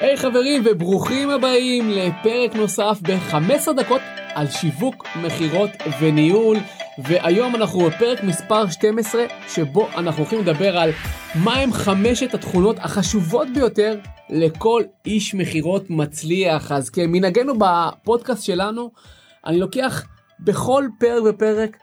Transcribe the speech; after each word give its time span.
היי 0.00 0.14
hey, 0.14 0.16
חברים 0.16 0.62
וברוכים 0.64 1.30
הבאים 1.30 1.90
לפרק 1.90 2.54
נוסף 2.54 2.98
ב-15 3.02 3.72
דקות 3.76 4.00
על 4.34 4.46
שיווק, 4.48 5.06
מכירות 5.22 5.70
וניהול. 6.00 6.56
והיום 7.04 7.56
אנחנו 7.56 7.80
בפרק 7.80 8.22
מספר 8.22 8.70
12 8.70 9.24
שבו 9.48 9.88
אנחנו 9.96 10.22
הולכים 10.22 10.38
לדבר 10.38 10.78
על 10.78 10.90
מהם 11.44 11.72
חמשת 11.72 12.34
התכונות 12.34 12.76
החשובות 12.78 13.48
ביותר 13.54 13.98
לכל 14.30 14.82
איש 15.06 15.34
מכירות 15.34 15.90
מצליח. 15.90 16.72
אז 16.72 16.90
כמנהגנו 16.90 17.52
בפודקאסט 17.58 18.42
שלנו 18.42 18.90
אני 19.46 19.58
לוקח 19.58 20.06
בכל 20.40 20.84
פרק 21.00 21.22
ופרק 21.34 21.76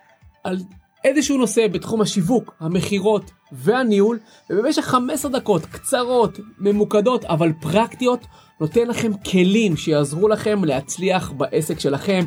על 0.43 0.57
איזשהו 1.03 1.37
נושא 1.37 1.67
בתחום 1.67 2.01
השיווק, 2.01 2.53
המכירות 2.59 3.31
והניהול, 3.51 4.19
ובמשך 4.49 4.81
15 4.81 5.31
דקות 5.31 5.65
קצרות, 5.65 6.39
ממוקדות, 6.59 7.25
אבל 7.25 7.51
פרקטיות, 7.61 8.25
נותן 8.61 8.87
לכם 8.87 9.11
כלים 9.31 9.77
שיעזרו 9.77 10.27
לכם 10.27 10.63
להצליח 10.65 11.31
בעסק 11.31 11.79
שלכם, 11.79 12.19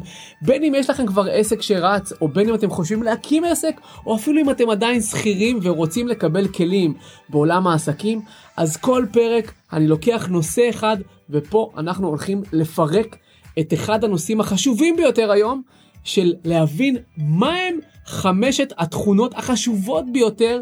בין 0.42 0.64
אם 0.64 0.72
יש 0.76 0.90
לכם 0.90 1.06
כבר 1.06 1.26
עסק 1.32 1.62
שרץ, 1.62 2.12
או 2.20 2.28
בין 2.28 2.48
אם 2.48 2.54
אתם 2.54 2.70
חושבים 2.70 3.02
להקים 3.02 3.44
עסק, 3.44 3.80
או 4.06 4.16
אפילו 4.16 4.40
אם 4.40 4.50
אתם 4.50 4.70
עדיין 4.70 5.00
שכירים 5.00 5.58
ורוצים 5.62 6.08
לקבל 6.08 6.48
כלים 6.48 6.94
בעולם 7.28 7.66
העסקים, 7.66 8.20
אז 8.56 8.76
כל 8.76 9.06
פרק 9.12 9.52
אני 9.72 9.88
לוקח 9.88 10.26
נושא 10.30 10.70
אחד, 10.70 10.96
ופה 11.30 11.70
אנחנו 11.76 12.08
הולכים 12.08 12.42
לפרק 12.52 13.16
את 13.58 13.74
אחד 13.74 14.04
הנושאים 14.04 14.40
החשובים 14.40 14.96
ביותר 14.96 15.30
היום, 15.30 15.62
של 16.04 16.34
להבין 16.44 16.96
מהם 17.16 17.78
חמשת 18.10 18.72
התכונות 18.78 19.34
החשובות 19.34 20.04
ביותר 20.12 20.60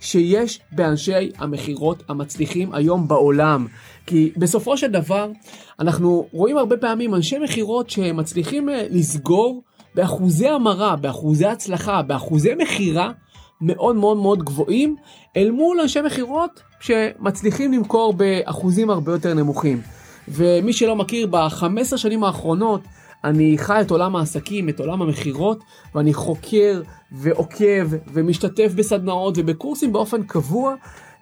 שיש 0.00 0.60
באנשי 0.72 1.30
המכירות 1.38 2.02
המצליחים 2.08 2.74
היום 2.74 3.08
בעולם. 3.08 3.66
כי 4.06 4.32
בסופו 4.36 4.76
של 4.76 4.86
דבר 4.86 5.30
אנחנו 5.80 6.26
רואים 6.32 6.56
הרבה 6.56 6.76
פעמים 6.76 7.14
אנשי 7.14 7.38
מכירות 7.38 7.90
שמצליחים 7.90 8.68
אה, 8.68 8.86
לסגור 8.90 9.62
באחוזי 9.94 10.48
המרה, 10.48 10.96
באחוזי 10.96 11.46
הצלחה, 11.46 12.02
באחוזי 12.02 12.54
מכירה 12.54 13.10
מאוד 13.60 13.96
מאוד 13.96 14.16
מאוד 14.16 14.42
גבוהים 14.42 14.96
אל 15.36 15.50
מול 15.50 15.80
אנשי 15.80 16.00
מכירות 16.00 16.60
שמצליחים 16.80 17.72
למכור 17.72 18.12
באחוזים 18.12 18.90
הרבה 18.90 19.12
יותר 19.12 19.34
נמוכים. 19.34 19.80
ומי 20.28 20.72
שלא 20.72 20.96
מכיר, 20.96 21.26
ב-15 21.26 21.96
שנים 21.96 22.24
האחרונות 22.24 22.80
אני 23.24 23.58
חי 23.58 23.80
את 23.80 23.90
עולם 23.90 24.16
העסקים, 24.16 24.68
את 24.68 24.80
עולם 24.80 25.02
המכירות, 25.02 25.64
ואני 25.94 26.14
חוקר 26.14 26.82
ועוקב 27.12 27.88
ומשתתף 28.12 28.72
בסדנאות 28.76 29.34
ובקורסים 29.38 29.92
באופן 29.92 30.22
קבוע, 30.22 30.74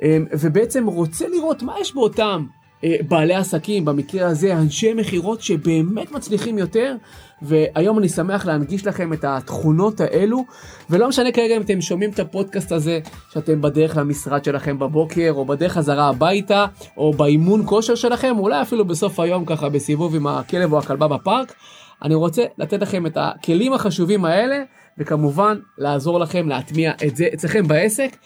אמ, 0.03 0.27
ובעצם 0.41 0.87
רוצה 0.87 1.29
לראות 1.29 1.63
מה 1.63 1.75
יש 1.81 1.95
באותם 1.95 2.47
אה, 2.85 2.97
בעלי 3.09 3.35
עסקים, 3.35 3.85
במקרה 3.85 4.27
הזה 4.27 4.57
אנשי 4.57 4.95
מכירות 4.95 5.43
שבאמת 5.43 6.13
מצליחים 6.13 6.59
יותר, 6.59 6.97
והיום 7.43 7.99
אני 7.99 8.09
שמח 8.09 8.47
להנגיש 8.47 8.87
לכם 8.87 9.13
את 9.13 9.25
התכונות 9.25 10.01
האלו, 10.01 10.45
ולא 10.91 11.09
משנה 11.09 11.33
כרגע 11.33 11.57
אם 11.57 11.63
אתם 11.63 11.81
שומעים 11.81 12.11
את 12.11 12.19
הפודקאסט 12.19 12.73
הזה, 12.73 13.01
שאתם 13.33 13.61
בדרך 13.61 13.97
למשרד 13.97 14.45
שלכם 14.45 14.79
בבוקר, 14.79 15.33
או 15.35 15.45
בדרך 15.45 15.73
חזרה 15.73 16.09
הביתה, 16.09 16.67
או 16.97 17.13
באימון 17.13 17.63
כושר 17.67 17.95
שלכם, 17.95 18.35
אולי 18.39 18.63
אפילו 18.63 18.85
בסוף 18.85 19.21
היום 19.21 19.45
ככה 19.45 19.69
בסיבוב 19.69 20.17
עם 20.17 20.27
הכלב 20.27 20.73
או 20.73 20.79
הכלבה 20.79 21.09
בפארק. 21.09 21.55
אני 22.03 22.15
רוצה 22.15 22.45
לתת 22.59 22.83
לכם 22.83 23.07
את 23.07 23.17
הכלים 23.21 23.73
החשובים 23.73 24.25
האלה, 24.25 24.63
וכמובן 24.99 25.59
לעזור 25.79 26.21
לכם 26.21 26.49
להטמיע 26.49 26.93
את 27.07 27.17
זה 27.17 27.27
אצלכם 27.35 27.69
בעסק. 27.69 28.17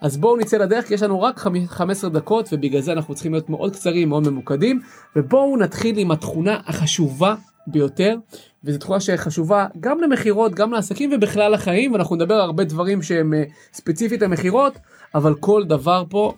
אז 0.00 0.16
בואו 0.16 0.36
נצא 0.36 0.56
לדרך 0.56 0.86
כי 0.86 0.94
יש 0.94 1.02
לנו 1.02 1.22
רק 1.22 1.40
15 1.66 2.10
דקות 2.10 2.48
ובגלל 2.52 2.80
זה 2.80 2.92
אנחנו 2.92 3.14
צריכים 3.14 3.32
להיות 3.32 3.50
מאוד 3.50 3.72
קצרים 3.72 4.08
מאוד 4.08 4.28
ממוקדים 4.28 4.80
ובואו 5.16 5.56
נתחיל 5.56 5.98
עם 5.98 6.10
התכונה 6.10 6.60
החשובה 6.66 7.34
ביותר 7.66 8.16
וזו 8.64 8.78
תכונה 8.78 9.00
שחשובה 9.00 9.66
גם 9.80 10.00
למכירות 10.00 10.54
גם 10.54 10.72
לעסקים 10.72 11.10
ובכלל 11.12 11.52
לחיים 11.52 11.92
ואנחנו 11.92 12.16
נדבר 12.16 12.34
הרבה 12.34 12.64
דברים 12.64 13.02
שהם 13.02 13.34
אה, 13.34 13.44
ספציפית 13.72 14.22
למכירות 14.22 14.78
אבל 15.14 15.34
כל 15.34 15.64
דבר 15.64 16.04
פה 16.08 16.34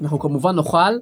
אנחנו 0.00 0.18
כמובן 0.18 0.54
נוכל 0.54 0.98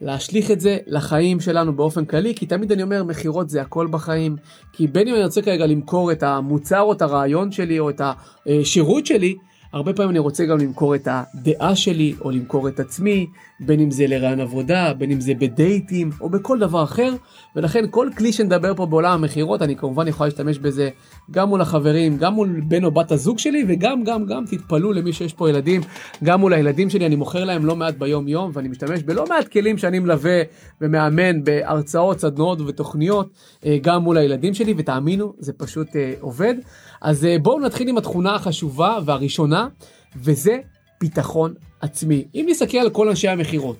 להשליך 0.00 0.50
את 0.50 0.60
זה 0.60 0.78
לחיים 0.86 1.40
שלנו 1.40 1.76
באופן 1.76 2.04
כללי, 2.04 2.34
כי 2.34 2.46
תמיד 2.46 2.72
אני 2.72 2.82
אומר 2.82 3.04
מכירות 3.04 3.50
זה 3.50 3.62
הכל 3.62 3.88
בחיים, 3.90 4.36
כי 4.72 4.86
בין 4.86 5.08
אם 5.08 5.14
אני 5.14 5.24
רוצה 5.24 5.42
כרגע 5.42 5.66
למכור 5.66 6.12
את 6.12 6.22
המוצר 6.22 6.80
או 6.80 6.92
את 6.92 7.02
הרעיון 7.02 7.52
שלי 7.52 7.78
או 7.78 7.90
את 7.90 8.00
השירות 8.46 9.06
שלי, 9.06 9.36
הרבה 9.72 9.92
פעמים 9.92 10.10
אני 10.10 10.18
רוצה 10.18 10.44
גם 10.44 10.58
למכור 10.58 10.94
את 10.94 11.08
הדעה 11.10 11.76
שלי 11.76 12.14
או 12.20 12.30
למכור 12.30 12.68
את 12.68 12.80
עצמי, 12.80 13.26
בין 13.60 13.80
אם 13.80 13.90
זה 13.90 14.06
לרעיון 14.06 14.40
עבודה, 14.40 14.92
בין 14.94 15.10
אם 15.10 15.20
זה 15.20 15.32
בדייטים 15.34 16.10
או 16.20 16.28
בכל 16.28 16.58
דבר 16.58 16.82
אחר, 16.82 17.14
ולכן 17.56 17.84
כל 17.90 18.08
כלי 18.18 18.32
שנדבר 18.32 18.74
פה 18.74 18.86
בעולם 18.86 19.12
המכירות 19.12 19.62
אני 19.62 19.76
כמובן 19.76 20.08
יכול 20.08 20.26
להשתמש 20.26 20.58
בזה 20.58 20.88
גם 21.30 21.48
מול 21.48 21.60
החברים, 21.60 22.18
גם 22.18 22.34
מול 22.34 22.60
בן 22.68 22.84
או 22.84 22.90
בת 22.90 23.12
הזוג 23.12 23.38
שלי 23.38 23.64
וגם 23.68 24.04
גם 24.04 24.26
גם 24.26 24.44
תתפלאו 24.50 24.92
למי 24.92 25.12
שיש 25.12 25.32
פה 25.32 25.50
ילדים, 25.50 25.80
גם 26.24 26.40
מול 26.40 26.52
הילדים 26.52 26.90
שלי 26.90 27.06
אני 27.06 27.16
מוכר 27.16 27.44
להם 27.44 27.66
לא 27.66 27.76
מעט 27.76 27.94
ביום 27.94 28.28
יום 28.28 28.50
ואני 28.54 28.68
משתמש 28.68 29.02
בלא 29.02 29.24
מעט 29.28 29.48
כלים 29.48 29.78
שאני 29.78 29.98
מלווה 29.98 30.42
ומאמן 30.80 31.44
בהרצאות, 31.44 32.20
סדנאות 32.20 32.60
ותוכניות 32.60 33.30
אה, 33.66 33.76
גם 33.82 34.02
מול 34.02 34.18
הילדים 34.18 34.54
שלי. 34.54 34.74
ותאמינו 34.76 35.32
זה 35.38 35.52
פשוט 35.52 35.96
אה, 35.96 36.14
עובד. 36.20 36.54
אז 37.00 37.24
אה, 37.24 37.36
בואו 37.42 37.60
נתחיל 37.60 37.88
עם 37.88 37.98
התכונה 37.98 38.34
החשובה 38.34 38.98
והראשונה 39.04 39.68
וזה 40.16 40.58
ביטחון 41.00 41.54
עצמי. 41.80 42.24
אם 42.34 42.46
נסתכל 42.48 42.78
על 42.78 42.90
כל 42.90 43.08
אנשי 43.08 43.28
המכירות 43.28 43.76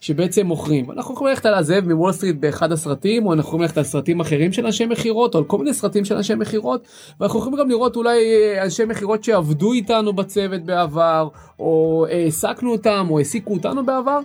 שבעצם 0.00 0.46
מוכרים, 0.46 0.90
אנחנו 0.90 1.14
יכולים 1.14 1.30
ללכת 1.30 1.46
על 1.46 1.54
הזאב 1.54 1.84
מוול 1.88 2.12
סטריט 2.12 2.36
באחד 2.36 2.72
הסרטים, 2.72 3.26
או 3.26 3.32
אנחנו 3.32 3.48
יכולים 3.48 3.62
ללכת 3.62 3.78
על 3.78 3.84
סרטים 3.84 4.20
אחרים 4.20 4.52
של 4.52 4.66
אנשי 4.66 4.86
מכירות, 4.86 5.34
או 5.34 5.38
על 5.38 5.44
כל 5.44 5.58
מיני 5.58 5.74
סרטים 5.74 6.04
של 6.04 6.16
אנשי 6.16 6.34
מכירות, 6.34 6.86
ואנחנו 7.20 7.38
יכולים 7.38 7.58
גם 7.58 7.68
לראות 7.68 7.96
אולי 7.96 8.18
אה, 8.18 8.64
אנשי 8.64 8.84
מכירות 8.84 9.24
שעבדו 9.24 9.72
איתנו 9.72 10.12
בצוות 10.12 10.62
בעבר, 10.62 11.28
או 11.58 12.06
העסקנו 12.10 12.72
אותם, 12.72 13.06
או 13.10 13.18
העסיקו 13.18 13.52
אותנו 13.52 13.86
בעבר. 13.86 14.20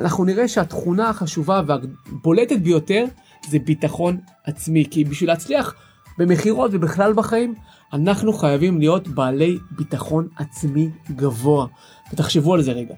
אנחנו 0.00 0.24
נראה 0.24 0.48
שהתכונה 0.48 1.08
החשובה 1.08 1.62
והבולטת 1.66 2.58
ביותר 2.58 3.04
זה 3.48 3.58
ביטחון 3.58 4.18
עצמי, 4.44 4.84
כי 4.90 5.04
בשביל 5.04 5.30
להצליח 5.30 5.74
במכירות 6.18 6.70
ובכלל 6.74 7.12
בחיים, 7.12 7.54
אנחנו 7.92 8.32
חייבים 8.32 8.78
להיות 8.78 9.08
בעלי 9.08 9.58
ביטחון 9.70 10.28
עצמי 10.36 10.90
גבוה. 11.10 11.66
ותחשבו 12.12 12.54
על 12.54 12.62
זה 12.62 12.72
רגע. 12.72 12.94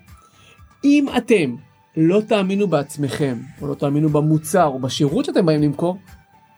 אם 0.85 1.07
אתם 1.17 1.57
לא 1.97 2.21
תאמינו 2.21 2.69
בעצמכם, 2.69 3.39
או 3.61 3.67
לא 3.67 3.75
תאמינו 3.75 4.09
במוצר 4.09 4.65
או 4.65 4.79
בשירות 4.79 5.25
שאתם 5.25 5.47
באים 5.47 5.63
למכור, 5.63 5.99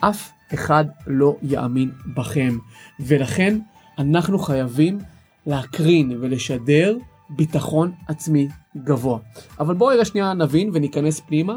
אף 0.00 0.30
אחד 0.54 0.84
לא 1.06 1.36
יאמין 1.42 1.90
בכם. 2.16 2.58
ולכן 3.00 3.58
אנחנו 3.98 4.38
חייבים 4.38 4.98
להקרין 5.46 6.18
ולשדר 6.20 6.96
ביטחון 7.30 7.92
עצמי 8.08 8.48
גבוה. 8.76 9.18
אבל 9.60 9.74
בואו 9.74 9.90
רגע 9.90 10.04
שנייה 10.04 10.34
נבין 10.34 10.70
וניכנס 10.74 11.20
פנימה, 11.20 11.56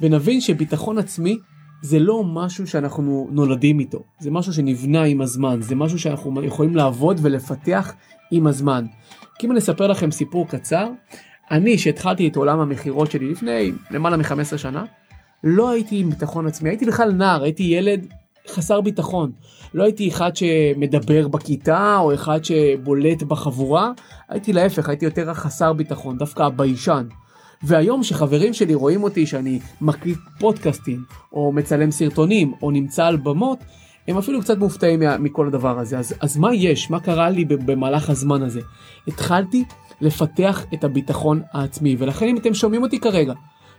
ונבין 0.00 0.40
שביטחון 0.40 0.98
עצמי 0.98 1.38
זה 1.82 1.98
לא 1.98 2.24
משהו 2.24 2.66
שאנחנו 2.66 3.28
נולדים 3.30 3.80
איתו, 3.80 4.02
זה 4.18 4.30
משהו 4.30 4.52
שנבנה 4.52 5.02
עם 5.02 5.20
הזמן, 5.20 5.60
זה 5.60 5.74
משהו 5.74 5.98
שאנחנו 5.98 6.44
יכולים 6.44 6.76
לעבוד 6.76 7.18
ולפתח 7.22 7.94
עם 8.30 8.46
הזמן. 8.46 8.84
כי 9.38 9.46
אם 9.46 9.50
אני 9.50 9.58
אספר 9.58 9.86
לכם 9.86 10.10
סיפור 10.10 10.48
קצר, 10.48 10.88
אני 11.50 11.78
שהתחלתי 11.78 12.28
את 12.28 12.36
עולם 12.36 12.60
המכירות 12.60 13.10
שלי 13.10 13.30
לפני 13.30 13.72
למעלה 13.90 14.16
מ-15 14.16 14.58
שנה, 14.58 14.84
לא 15.44 15.70
הייתי 15.70 16.00
עם 16.00 16.10
ביטחון 16.10 16.46
עצמי, 16.46 16.68
הייתי 16.68 16.86
בכלל 16.86 17.12
נער, 17.12 17.42
הייתי 17.42 17.62
ילד 17.62 18.06
חסר 18.48 18.80
ביטחון. 18.80 19.32
לא 19.74 19.84
הייתי 19.84 20.08
אחד 20.08 20.36
שמדבר 20.36 21.28
בכיתה 21.28 21.96
או 21.98 22.14
אחד 22.14 22.44
שבולט 22.44 23.22
בחבורה, 23.22 23.92
הייתי 24.28 24.52
להפך, 24.52 24.88
הייתי 24.88 25.04
יותר 25.04 25.34
חסר 25.34 25.72
ביטחון, 25.72 26.18
דווקא 26.18 26.42
הביישן. 26.42 27.06
והיום 27.62 28.02
שחברים 28.02 28.52
שלי 28.52 28.74
רואים 28.74 29.02
אותי 29.02 29.26
שאני 29.26 29.60
מקליט 29.80 30.18
פודקאסטים, 30.38 31.04
או 31.32 31.52
מצלם 31.52 31.90
סרטונים, 31.90 32.52
או 32.62 32.70
נמצא 32.70 33.06
על 33.06 33.16
במות, 33.16 33.58
הם 34.08 34.18
אפילו 34.18 34.40
קצת 34.40 34.58
מופתעים 34.58 35.02
מכל 35.18 35.46
הדבר 35.46 35.78
הזה. 35.78 35.98
אז, 35.98 36.14
אז 36.20 36.36
מה 36.36 36.54
יש? 36.54 36.90
מה 36.90 37.00
קרה 37.00 37.30
לי 37.30 37.44
במהלך 37.44 38.10
הזמן 38.10 38.42
הזה? 38.42 38.60
התחלתי 39.08 39.64
לפתח 40.00 40.64
את 40.74 40.84
הביטחון 40.84 41.42
העצמי, 41.52 41.96
ולכן 41.98 42.28
אם 42.28 42.36
אתם 42.36 42.54
שומעים 42.54 42.82
אותי 42.82 43.00
כרגע, 43.00 43.32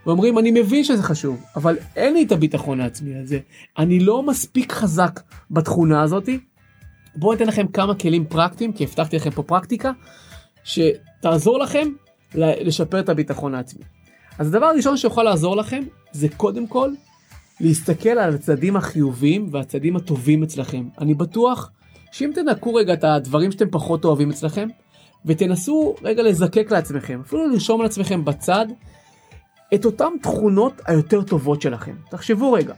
ואומרים 0.06 0.39
אני 0.39 0.51
מבין 0.51 0.83
שזה 0.83 1.03
חשוב, 1.03 1.44
אבל 1.56 1.77
אין 1.95 2.13
לי 2.13 2.23
את 2.23 2.31
הביטחון 2.31 2.81
העצמי 2.81 3.15
הזה, 3.15 3.39
אני 3.77 4.00
לא 4.00 4.23
מספיק 4.23 4.71
חזק 4.71 5.19
בתכונה 5.51 6.01
הזאתי, 6.01 6.39
בואו 7.15 7.33
אתן 7.33 7.47
לכם 7.47 7.68
כמה 7.68 7.95
כלים 7.95 8.25
פרקטיים, 8.25 8.73
כי 8.73 8.83
הבטחתי 8.83 9.15
לכם 9.15 9.30
פה 9.30 9.44
פרקטיקה, 9.44 9.91
שתעזור 10.63 11.59
לכם 11.59 11.88
לשפר 12.35 13.00
את 13.00 13.09
הביטחון 13.09 13.56
העצמי. 13.56 13.83
אז 14.39 14.47
הדבר 14.47 14.65
הראשון 14.65 14.97
שיכול 14.97 15.24
לעזור 15.24 15.56
לכם 15.56 15.83
זה 16.12 16.27
קודם 16.38 16.68
כל 16.68 16.89
להסתכל 17.59 18.09
על 18.09 18.33
הצדדים 18.33 18.75
החיוביים 18.75 19.47
והצדדים 19.51 19.95
הטובים 19.95 20.44
אצלכם. 20.44 20.88
אני 21.01 21.13
בטוח 21.13 21.71
שאם 22.12 22.31
תנקו 22.35 22.74
רגע 22.74 22.94
את 22.94 23.03
הדברים 23.03 23.51
שאתם 23.51 23.69
פחות 23.71 24.06
אוהבים 24.06 24.29
אצלכם 24.29 24.68
ותנסו 25.25 25.95
רגע 26.03 26.24
לזקק 26.24 26.71
לעצמכם, 26.71 27.21
אפילו 27.25 27.47
לרשום 27.47 27.81
על 27.81 27.88
עצמכם 27.88 28.25
בצד 28.25 28.65
את 29.73 29.85
אותן 29.85 30.09
תכונות 30.21 30.81
היותר 30.85 31.21
טובות 31.21 31.62
שלכם. 31.62 31.95
תחשבו 32.09 32.51
רגע, 32.53 32.73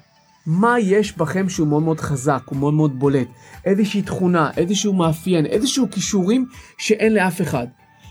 מה 0.45 0.79
יש 0.79 1.17
בכם 1.17 1.49
שהוא 1.49 1.67
מאוד 1.67 1.83
מאוד 1.83 1.99
חזק, 1.99 2.41
הוא 2.45 2.57
מאוד 2.57 2.73
מאוד 2.73 2.99
בולט, 2.99 3.27
איזושהי 3.65 4.01
תכונה, 4.01 4.51
איזשהו 4.57 4.93
מאפיין, 4.93 5.45
איזשהו 5.45 5.87
כישורים 5.91 6.45
שאין 6.77 7.13
לאף 7.13 7.41
אחד. 7.41 7.67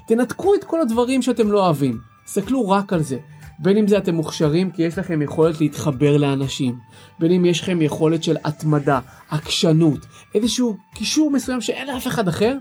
תנתקו 0.09 0.55
את 0.55 0.65
כל 0.65 0.81
הדברים 0.81 1.23
שאתם 1.23 1.53
לא 1.53 1.65
אוהבים, 1.65 1.99
תסתכלו 2.25 2.69
רק 2.69 2.93
על 2.93 3.03
זה. 3.03 3.19
בין 3.59 3.77
אם 3.77 3.89
זה 3.89 3.99
אתם 3.99 4.15
מוכשרים 4.15 4.71
כי 4.71 4.83
יש 4.83 4.99
לכם 4.99 5.23
יכולת 5.23 5.61
להתחבר 5.61 6.17
לאנשים, 6.17 6.79
בין 7.19 7.33
אם 7.33 7.45
יש 7.45 7.61
לכם 7.61 7.83
יכולת 7.83 8.23
של 8.23 8.37
התמדה, 8.45 9.01
עקשנות, 9.31 10.07
איזשהו 10.35 10.77
קישור 10.95 11.31
מסוים 11.31 11.61
שאין 11.61 11.89
לאף 11.89 12.07
אחד 12.07 12.29
אחר, 12.29 12.57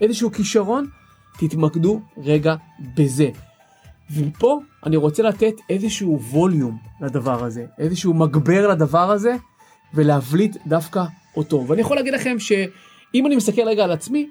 איזשהו 0.00 0.32
כישרון, 0.32 0.86
תתמקדו 1.38 2.00
רגע 2.24 2.54
בזה. 2.96 3.28
ופה 4.10 4.60
אני 4.86 4.96
רוצה 4.96 5.22
לתת 5.22 5.54
איזשהו 5.70 6.20
ווליום 6.20 6.78
לדבר 7.00 7.44
הזה, 7.44 7.66
איזשהו 7.78 8.14
מגבר 8.14 8.68
לדבר 8.68 9.10
הזה, 9.10 9.36
ולהבליט 9.94 10.56
דווקא 10.66 11.04
אותו. 11.36 11.64
ואני 11.68 11.80
יכול 11.80 11.96
להגיד 11.96 12.14
לכם 12.14 12.38
שאם 12.38 13.26
אני 13.26 13.36
מסתכל 13.36 13.62
רגע 13.62 13.84
על 13.84 13.92
עצמי, 13.92 14.28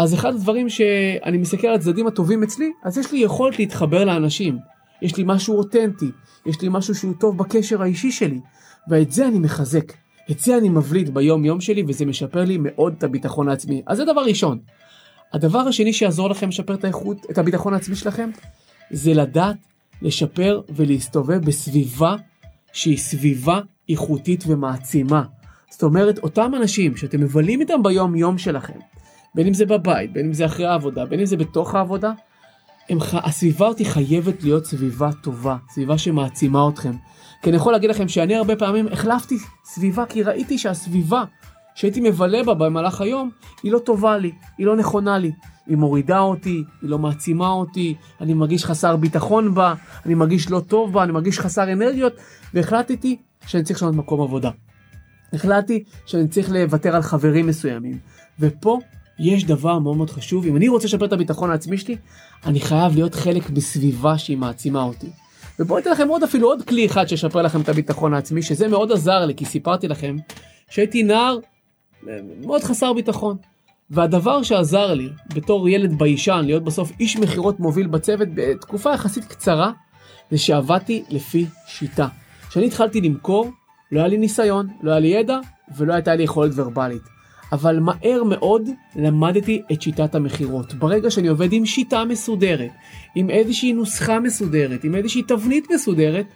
אז 0.00 0.14
אחד 0.14 0.34
הדברים 0.34 0.68
שאני 0.68 1.38
מסתכל 1.38 1.66
על 1.66 1.74
הצדדים 1.74 2.06
הטובים 2.06 2.42
אצלי, 2.42 2.70
אז 2.84 2.98
יש 2.98 3.12
לי 3.12 3.18
יכולת 3.18 3.58
להתחבר 3.58 4.04
לאנשים. 4.04 4.58
יש 5.02 5.16
לי 5.16 5.24
משהו 5.26 5.58
אותנטי, 5.58 6.10
יש 6.46 6.62
לי 6.62 6.68
משהו 6.70 6.94
שהוא 6.94 7.14
טוב 7.20 7.38
בקשר 7.38 7.82
האישי 7.82 8.10
שלי, 8.10 8.40
ואת 8.88 9.12
זה 9.12 9.28
אני 9.28 9.38
מחזק. 9.38 9.92
את 10.30 10.38
זה 10.38 10.58
אני 10.58 10.68
מבליט 10.68 11.08
ביום 11.08 11.44
יום 11.44 11.60
שלי 11.60 11.84
וזה 11.88 12.06
משפר 12.06 12.44
לי 12.44 12.58
מאוד 12.60 12.94
את 12.98 13.02
הביטחון 13.02 13.48
העצמי. 13.48 13.82
אז 13.86 13.96
זה 13.96 14.04
דבר 14.04 14.20
ראשון. 14.20 14.58
הדבר 15.32 15.58
השני 15.58 15.92
שיעזור 15.92 16.30
לכם 16.30 16.48
לשפר 16.48 16.74
את 16.74 16.84
האיכות, 16.84 17.26
את 17.30 17.38
הביטחון 17.38 17.74
העצמי 17.74 17.96
שלכם, 17.96 18.30
זה 18.90 19.14
לדעת 19.14 19.56
לשפר 20.02 20.60
ולהסתובב 20.68 21.44
בסביבה 21.44 22.16
שהיא 22.72 22.98
סביבה 22.98 23.60
איכותית 23.88 24.44
ומעצימה. 24.46 25.22
זאת 25.70 25.82
אומרת, 25.82 26.18
אותם 26.18 26.52
אנשים 26.56 26.96
שאתם 26.96 27.20
מבלים 27.20 27.60
איתם 27.60 27.82
ביום 27.82 28.16
יום 28.16 28.38
שלכם, 28.38 28.78
בין 29.34 29.46
אם 29.46 29.54
זה 29.54 29.66
בבית, 29.66 30.12
בין 30.12 30.26
אם 30.26 30.32
זה 30.32 30.46
אחרי 30.46 30.66
העבודה, 30.66 31.06
בין 31.06 31.20
אם 31.20 31.26
זה 31.26 31.36
בתוך 31.36 31.74
העבודה, 31.74 32.12
הם, 32.88 32.98
הסביבה 33.12 33.66
אותי 33.66 33.84
חייבת 33.84 34.42
להיות 34.42 34.66
סביבה 34.66 35.10
טובה, 35.22 35.56
סביבה 35.68 35.98
שמעצימה 35.98 36.68
אתכם. 36.68 36.92
כי 37.42 37.50
אני 37.50 37.56
יכול 37.56 37.72
להגיד 37.72 37.90
לכם 37.90 38.08
שאני 38.08 38.36
הרבה 38.36 38.56
פעמים 38.56 38.88
החלפתי 38.92 39.38
סביבה 39.64 40.06
כי 40.06 40.22
ראיתי 40.22 40.58
שהסביבה 40.58 41.24
שהייתי 41.74 42.00
מבלה 42.00 42.42
בה 42.42 42.54
במהלך 42.54 43.00
היום 43.00 43.30
היא 43.62 43.72
לא 43.72 43.78
טובה 43.78 44.16
לי, 44.16 44.32
היא 44.58 44.66
לא 44.66 44.76
נכונה 44.76 45.18
לי. 45.18 45.32
היא 45.66 45.76
מורידה 45.76 46.18
אותי, 46.18 46.64
היא 46.82 46.90
לא 46.90 46.98
מעצימה 46.98 47.48
אותי, 47.48 47.94
אני 48.20 48.34
מרגיש 48.34 48.64
חסר 48.64 48.96
ביטחון 48.96 49.54
בה, 49.54 49.74
אני 50.06 50.14
מרגיש 50.14 50.50
לא 50.50 50.60
טוב 50.60 50.92
בה, 50.92 51.02
אני 51.02 51.12
מרגיש 51.12 51.40
חסר 51.40 51.72
אנרגיות, 51.72 52.12
והחלטתי 52.54 53.16
שאני 53.46 53.62
צריך 53.62 53.78
לשנות 53.78 53.94
מקום 53.94 54.20
עבודה. 54.20 54.50
החלטתי 55.32 55.84
שאני 56.06 56.28
צריך 56.28 56.50
לוותר 56.50 56.96
על 56.96 57.02
חברים 57.02 57.46
מסוימים. 57.46 57.98
ופה 58.40 58.78
יש 59.20 59.44
דבר 59.44 59.78
מאוד 59.78 59.96
מאוד 59.96 60.10
חשוב, 60.10 60.46
אם 60.46 60.56
אני 60.56 60.68
רוצה 60.68 60.86
לשפר 60.86 61.04
את 61.04 61.12
הביטחון 61.12 61.50
העצמי 61.50 61.78
שלי, 61.78 61.96
אני 62.46 62.60
חייב 62.60 62.94
להיות 62.94 63.14
חלק 63.14 63.50
בסביבה 63.50 64.18
שהיא 64.18 64.36
מעצימה 64.36 64.82
אותי. 64.82 65.10
ובואו 65.58 65.78
אתן 65.78 65.90
לכם 65.90 66.08
עוד 66.08 66.22
אפילו 66.22 66.48
עוד 66.48 66.62
כלי 66.62 66.86
אחד 66.86 67.06
שישפר 67.06 67.42
לכם 67.42 67.60
את 67.60 67.68
הביטחון 67.68 68.14
העצמי, 68.14 68.42
שזה 68.42 68.68
מאוד 68.68 68.92
עזר 68.92 69.26
לי, 69.26 69.34
כי 69.34 69.44
סיפרתי 69.44 69.88
לכם 69.88 70.16
שהייתי 70.70 71.02
נער 71.02 71.38
אה, 72.08 72.18
מאוד 72.40 72.62
חסר 72.62 72.92
ביטחון. 72.92 73.36
והדבר 73.90 74.42
שעזר 74.42 74.94
לי 74.94 75.08
בתור 75.34 75.68
ילד 75.68 75.98
ביישן 75.98 76.42
להיות 76.44 76.64
בסוף 76.64 76.92
איש 77.00 77.16
מכירות 77.16 77.60
מוביל 77.60 77.86
בצוות 77.86 78.28
בתקופה 78.34 78.92
יחסית 78.94 79.24
קצרה, 79.24 79.72
זה 80.30 80.38
שעבדתי 80.38 81.02
לפי 81.10 81.46
שיטה. 81.66 82.08
כשאני 82.48 82.66
התחלתי 82.66 83.00
למכור, 83.00 83.50
לא 83.92 83.98
היה 83.98 84.08
לי 84.08 84.18
ניסיון, 84.18 84.68
לא 84.82 84.90
היה 84.90 85.00
לי 85.00 85.08
ידע 85.08 85.38
ולא 85.76 85.94
הייתה 85.94 86.14
לי 86.14 86.22
יכולת 86.22 86.52
ורבלית. 86.54 87.19
אבל 87.52 87.80
מהר 87.80 88.24
מאוד 88.24 88.68
למדתי 88.96 89.62
את 89.72 89.82
שיטת 89.82 90.14
המכירות. 90.14 90.74
ברגע 90.74 91.10
שאני 91.10 91.28
עובד 91.28 91.52
עם 91.52 91.66
שיטה 91.66 92.04
מסודרת, 92.04 92.70
עם 93.14 93.30
איזושהי 93.30 93.72
נוסחה 93.72 94.20
מסודרת, 94.20 94.84
עם 94.84 94.94
איזושהי 94.94 95.22
תבנית 95.22 95.66
מסודרת, 95.74 96.26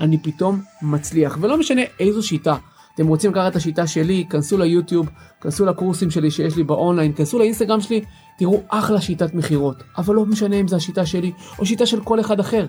אני 0.00 0.18
פתאום 0.18 0.60
מצליח. 0.82 1.38
ולא 1.40 1.58
משנה 1.58 1.82
איזו 2.00 2.22
שיטה. 2.22 2.56
אתם 2.94 3.06
רוצים 3.06 3.30
לקחת 3.30 3.50
את 3.50 3.56
השיטה 3.56 3.86
שלי, 3.86 4.24
כנסו 4.30 4.58
ליוטיוב, 4.58 5.08
כנסו 5.40 5.66
לקורסים 5.66 6.10
שלי 6.10 6.30
שיש 6.30 6.56
לי 6.56 6.62
באונליין, 6.62 7.12
כנסו 7.12 7.38
לאינסטגרם 7.38 7.80
שלי, 7.80 8.00
תראו 8.38 8.62
אחלה 8.68 9.00
שיטת 9.00 9.34
מכירות. 9.34 9.82
אבל 9.98 10.14
לא 10.14 10.26
משנה 10.26 10.56
אם 10.56 10.68
זו 10.68 10.76
השיטה 10.76 11.06
שלי 11.06 11.32
או 11.58 11.66
שיטה 11.66 11.86
של 11.86 12.00
כל 12.00 12.20
אחד 12.20 12.40
אחר. 12.40 12.66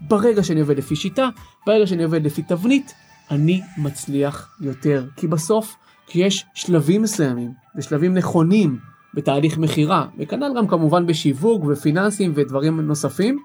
ברגע 0.00 0.42
שאני 0.42 0.60
עובד 0.60 0.78
לפי 0.78 0.96
שיטה, 0.96 1.28
ברגע 1.66 1.86
שאני 1.86 2.04
עובד 2.04 2.26
לפי 2.26 2.42
תבנית, 2.42 2.94
אני 3.30 3.60
מצליח 3.78 4.56
יותר. 4.60 5.04
כי 5.16 5.26
בסוף 5.26 5.76
כי 6.06 6.18
יש 6.18 6.46
שלבים 6.54 7.02
מסוימים 7.02 7.52
ושלבים 7.76 8.14
נכונים 8.14 8.78
בתהליך 9.14 9.58
מכירה, 9.58 10.06
וכנ"ל 10.18 10.52
גם 10.56 10.68
כמובן 10.68 11.06
בשיווק 11.06 11.64
ופיננסים 11.68 12.32
ודברים 12.34 12.80
נוספים, 12.80 13.38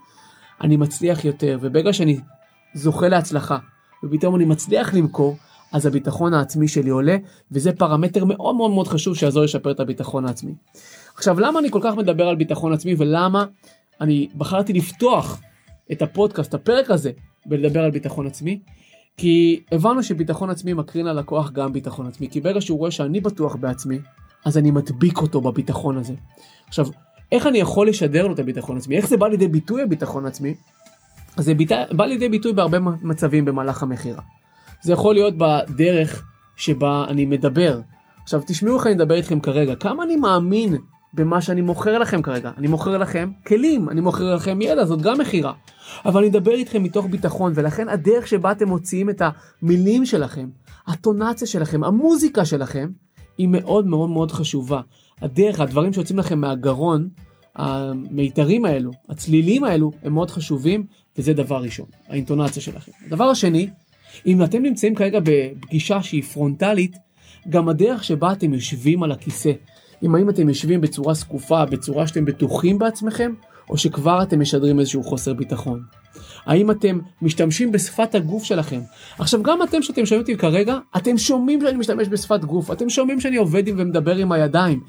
אני 0.61 0.77
מצליח 0.77 1.25
יותר, 1.25 1.57
וברגע 1.61 1.93
שאני 1.93 2.19
זוכה 2.73 3.07
להצלחה, 3.07 3.57
ופתאום 4.03 4.35
אני 4.35 4.45
מצליח 4.45 4.93
למכור, 4.93 5.37
אז 5.71 5.85
הביטחון 5.85 6.33
העצמי 6.33 6.67
שלי 6.67 6.89
עולה, 6.89 7.17
וזה 7.51 7.71
פרמטר 7.71 8.25
מאוד 8.25 8.55
מאוד 8.55 8.71
מאוד 8.71 8.87
חשוב 8.87 9.15
שיעזור 9.15 9.43
לשפר 9.43 9.71
את 9.71 9.79
הביטחון 9.79 10.25
העצמי. 10.25 10.53
עכשיו, 11.15 11.39
למה 11.39 11.59
אני 11.59 11.71
כל 11.71 11.79
כך 11.83 11.95
מדבר 11.95 12.27
על 12.27 12.35
ביטחון 12.35 12.73
עצמי, 12.73 12.95
ולמה 12.97 13.45
אני 14.01 14.27
בחרתי 14.37 14.73
לפתוח 14.73 15.41
את 15.91 16.01
הפודקאסט, 16.01 16.53
הפרק 16.53 16.91
הזה, 16.91 17.11
ולדבר 17.49 17.83
על 17.83 17.91
ביטחון 17.91 18.27
עצמי? 18.27 18.59
כי 19.19 19.63
הבנו 19.71 20.03
שביטחון 20.03 20.49
עצמי 20.49 20.73
מקרין 20.73 21.07
על 21.07 21.19
לקוח 21.19 21.51
גם 21.51 21.73
ביטחון 21.73 22.07
עצמי, 22.07 22.29
כי 22.29 22.41
ברגע 22.41 22.61
שהוא 22.61 22.79
רואה 22.79 22.91
שאני 22.91 23.19
בטוח 23.19 23.55
בעצמי, 23.55 23.99
אז 24.45 24.57
אני 24.57 24.71
מדביק 24.71 25.17
אותו 25.17 25.41
בביטחון 25.41 25.97
הזה. 25.97 26.13
עכשיו, 26.67 26.85
איך 27.31 27.47
אני 27.47 27.57
יכול 27.57 27.87
לשדר 27.87 28.27
לו 28.27 28.33
את 28.33 28.39
הביטחון 28.39 28.77
עצמי? 28.77 28.97
איך 28.97 29.07
זה 29.07 29.17
בא 29.17 29.27
לידי 29.27 29.47
ביטוי 29.47 29.81
הביטחון 29.81 30.25
עצמי? 30.25 30.55
זה 31.37 31.53
ביט... 31.53 31.71
בא 31.91 32.05
לידי 32.05 32.29
ביטוי 32.29 32.53
בהרבה 32.53 32.77
מצבים 32.79 33.45
במהלך 33.45 33.83
המכירה. 33.83 34.21
זה 34.81 34.93
יכול 34.93 35.13
להיות 35.13 35.33
בדרך 35.37 36.23
שבה 36.55 37.05
אני 37.07 37.25
מדבר. 37.25 37.81
עכשיו 38.23 38.41
תשמעו 38.45 38.77
איך 38.77 38.87
אני 38.87 38.95
מדבר 38.95 39.15
איתכם 39.15 39.39
כרגע, 39.39 39.75
כמה 39.75 40.03
אני 40.03 40.15
מאמין 40.15 40.75
במה 41.13 41.41
שאני 41.41 41.61
מוכר 41.61 41.97
לכם 41.97 42.21
כרגע. 42.21 42.51
אני 42.57 42.67
מוכר 42.67 42.97
לכם 42.97 43.31
כלים, 43.47 43.89
אני 43.89 44.01
מוכר 44.01 44.35
לכם 44.35 44.61
ידע, 44.61 44.85
זאת 44.85 45.01
גם 45.01 45.17
מכירה. 45.17 45.53
אבל 46.05 46.19
אני 46.19 46.29
אדבר 46.29 46.51
איתכם 46.51 46.83
מתוך 46.83 47.05
ביטחון, 47.05 47.51
ולכן 47.55 47.89
הדרך 47.89 48.27
שבה 48.27 48.51
אתם 48.51 48.67
מוציאים 48.67 49.09
את 49.09 49.21
המילים 49.61 50.05
שלכם, 50.05 50.49
הטונציה 50.87 51.47
שלכם, 51.47 51.83
המוזיקה 51.83 52.45
שלכם, 52.45 52.89
היא 53.37 53.47
מאוד 53.47 53.87
מאוד 53.87 54.09
מאוד 54.09 54.31
חשובה. 54.31 54.81
הדרך, 55.21 55.59
הדברים 55.59 55.93
שיוצאים 55.93 56.19
לכם 56.19 56.39
מהגרון, 56.39 57.09
המיתרים 57.55 58.65
האלו, 58.65 58.91
הצלילים 59.09 59.63
האלו, 59.63 59.91
הם 60.03 60.13
מאוד 60.13 60.31
חשובים, 60.31 60.85
וזה 61.17 61.33
דבר 61.33 61.61
ראשון, 61.61 61.85
האינטונציה 62.07 62.61
שלכם. 62.61 62.91
הדבר 63.07 63.23
השני, 63.23 63.69
אם 64.25 64.43
אתם 64.43 64.61
נמצאים 64.61 64.95
כרגע 64.95 65.19
בפגישה 65.23 66.03
שהיא 66.03 66.23
פרונטלית, 66.23 66.97
גם 67.49 67.69
הדרך 67.69 68.03
שבה 68.03 68.31
אתם 68.31 68.53
יושבים 68.53 69.03
על 69.03 69.11
הכיסא, 69.11 69.51
אם 70.03 70.15
האם 70.15 70.29
אתם 70.29 70.49
יושבים 70.49 70.81
בצורה 70.81 71.13
זקופה, 71.13 71.65
בצורה 71.65 72.07
שאתם 72.07 72.25
בטוחים 72.25 72.79
בעצמכם, 72.79 73.33
או 73.69 73.77
שכבר 73.77 74.23
אתם 74.23 74.39
משדרים 74.39 74.79
איזשהו 74.79 75.03
חוסר 75.03 75.33
ביטחון. 75.33 75.83
האם 76.45 76.71
אתם 76.71 76.99
משתמשים 77.21 77.71
בשפת 77.71 78.15
הגוף 78.15 78.43
שלכם? 78.43 78.79
עכשיו 79.19 79.43
גם 79.43 79.63
אתם 79.63 79.81
שאתם 79.81 80.05
שומעים 80.05 80.21
אותי 80.21 80.37
כרגע, 80.37 80.77
אתם 80.97 81.17
שומעים 81.17 81.61
שאני 81.61 81.77
משתמש 81.77 82.07
בשפת 82.07 82.43
גוף, 82.43 82.71
אתם 82.71 82.89
שומעים 82.89 83.19
שאני 83.19 83.37
עובד 83.37 83.67
עם 83.67 83.75
ומדבר 83.77 84.15
עם 84.15 84.31
הידיים. 84.31 84.79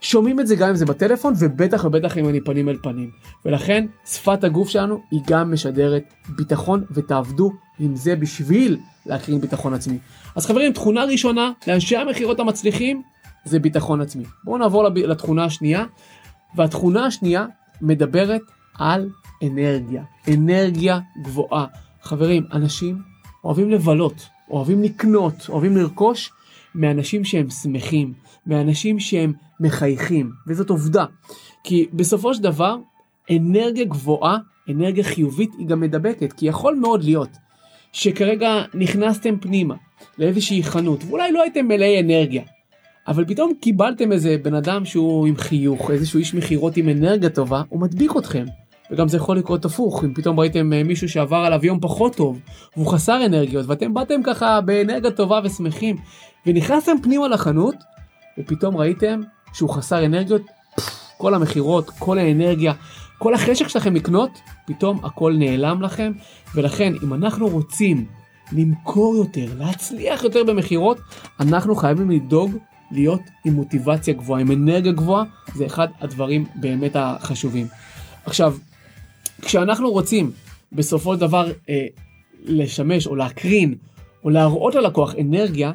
שומעים 0.00 0.40
את 0.40 0.46
זה 0.46 0.56
גם 0.56 0.68
אם 0.68 0.74
זה 0.74 0.84
בטלפון 0.84 1.34
ובטח 1.38 1.84
ובטח 1.84 2.18
אם 2.18 2.28
אני 2.28 2.40
פנים 2.40 2.68
אל 2.68 2.76
פנים. 2.82 3.10
ולכן 3.44 3.86
שפת 4.06 4.44
הגוף 4.44 4.68
שלנו 4.68 5.00
היא 5.10 5.20
גם 5.26 5.52
משדרת 5.52 6.02
ביטחון 6.28 6.84
ותעבדו 6.90 7.52
עם 7.80 7.96
זה 7.96 8.16
בשביל 8.16 8.78
להקרין 9.06 9.40
ביטחון 9.40 9.74
עצמי. 9.74 9.98
אז 10.36 10.46
חברים, 10.46 10.72
תכונה 10.72 11.04
ראשונה 11.04 11.52
לאנשי 11.66 11.96
המכירות 11.96 12.40
המצליחים 12.40 13.02
זה 13.46 13.58
ביטחון 13.58 14.00
עצמי. 14.00 14.24
בואו 14.44 14.58
נעבור 14.58 14.88
לתכונה 14.88 15.44
השנייה, 15.44 15.84
והתכונה 16.56 17.06
השנייה 17.06 17.46
מדברת 17.80 18.42
על 18.78 19.08
אנרגיה, 19.42 20.02
אנרגיה 20.34 21.00
גבוהה. 21.22 21.66
חברים, 22.02 22.46
אנשים 22.52 23.02
אוהבים 23.44 23.70
לבלות, 23.70 24.28
אוהבים 24.50 24.82
לקנות, 24.82 25.34
אוהבים 25.48 25.76
לרכוש 25.76 26.30
מאנשים 26.74 27.24
שהם 27.24 27.50
שמחים, 27.50 28.12
מאנשים 28.46 29.00
שהם 29.00 29.32
מחייכים, 29.60 30.30
וזאת 30.46 30.70
עובדה. 30.70 31.04
כי 31.64 31.86
בסופו 31.92 32.34
של 32.34 32.42
דבר, 32.42 32.76
אנרגיה 33.30 33.84
גבוהה, 33.84 34.38
אנרגיה 34.70 35.04
חיובית, 35.04 35.50
היא 35.58 35.66
גם 35.66 35.80
מדבקת, 35.80 36.32
כי 36.32 36.46
יכול 36.46 36.74
מאוד 36.74 37.04
להיות 37.04 37.30
שכרגע 37.92 38.62
נכנסתם 38.74 39.38
פנימה 39.40 39.74
לאיזושהי 40.18 40.62
חנות, 40.62 41.04
ואולי 41.04 41.32
לא 41.32 41.42
הייתם 41.42 41.68
מלאי 41.68 42.00
אנרגיה, 42.00 42.42
אבל 43.08 43.24
פתאום 43.24 43.52
קיבלתם 43.60 44.12
איזה 44.12 44.36
בן 44.42 44.54
אדם 44.54 44.84
שהוא 44.84 45.26
עם 45.26 45.36
חיוך, 45.36 45.90
איזשהו 45.90 46.18
איש 46.18 46.34
מכירות 46.34 46.76
עם 46.76 46.88
אנרגיה 46.88 47.30
טובה, 47.30 47.62
הוא 47.68 47.80
מדביק 47.80 48.12
אתכם. 48.18 48.44
וגם 48.90 49.08
זה 49.08 49.16
יכול 49.16 49.38
לקרות 49.38 49.64
הפוך, 49.64 50.04
אם 50.04 50.14
פתאום 50.14 50.40
ראיתם 50.40 50.72
אה, 50.72 50.82
מישהו 50.82 51.08
שעבר 51.08 51.36
עליו 51.36 51.66
יום 51.66 51.80
פחות 51.80 52.16
טוב, 52.16 52.40
והוא 52.76 52.92
חסר 52.92 53.26
אנרגיות, 53.26 53.66
ואתם 53.66 53.94
באתם 53.94 54.22
ככה 54.24 54.60
באנרגיה 54.60 55.10
טובה 55.10 55.40
ושמחים, 55.44 55.96
ונכנסתם 56.46 56.92
פנימה 57.02 57.28
לחנות, 57.28 57.74
ופתאום 58.38 58.76
ראיתם 58.76 59.20
שהוא 59.52 59.70
חסר 59.70 60.04
אנרגיות, 60.04 60.42
כל 61.18 61.34
המכירות, 61.34 61.90
כל 61.90 62.18
האנרגיה, 62.18 62.72
כל 63.18 63.34
החשק 63.34 63.68
שלכם 63.68 63.94
לקנות, 63.94 64.30
פתאום 64.66 65.04
הכל 65.04 65.34
נעלם 65.38 65.82
לכם, 65.82 66.12
ולכן 66.54 66.92
אם 67.02 67.14
אנחנו 67.14 67.48
רוצים 67.48 68.06
למכור 68.52 69.16
יותר, 69.16 69.46
להצליח 69.58 70.24
יותר 70.24 70.44
במכירות, 70.44 70.98
אנחנו 71.40 71.74
חייבים 71.74 72.10
לדאוג 72.10 72.52
להיות 72.90 73.20
עם 73.44 73.52
מוטיבציה 73.52 74.14
גבוהה, 74.14 74.40
עם 74.40 74.50
אנרגיה 74.52 74.92
גבוהה, 74.92 75.24
זה 75.54 75.66
אחד 75.66 75.88
הדברים 76.00 76.44
באמת 76.54 76.92
החשובים. 76.94 77.66
עכשיו, 78.24 78.56
כשאנחנו 79.42 79.90
רוצים 79.90 80.30
בסופו 80.72 81.14
של 81.14 81.20
דבר 81.20 81.52
אה, 81.68 81.86
לשמש 82.44 83.06
או 83.06 83.16
להקרין 83.16 83.74
או 84.24 84.30
להראות 84.30 84.74
ללקוח 84.74 85.14
אנרגיה, 85.20 85.72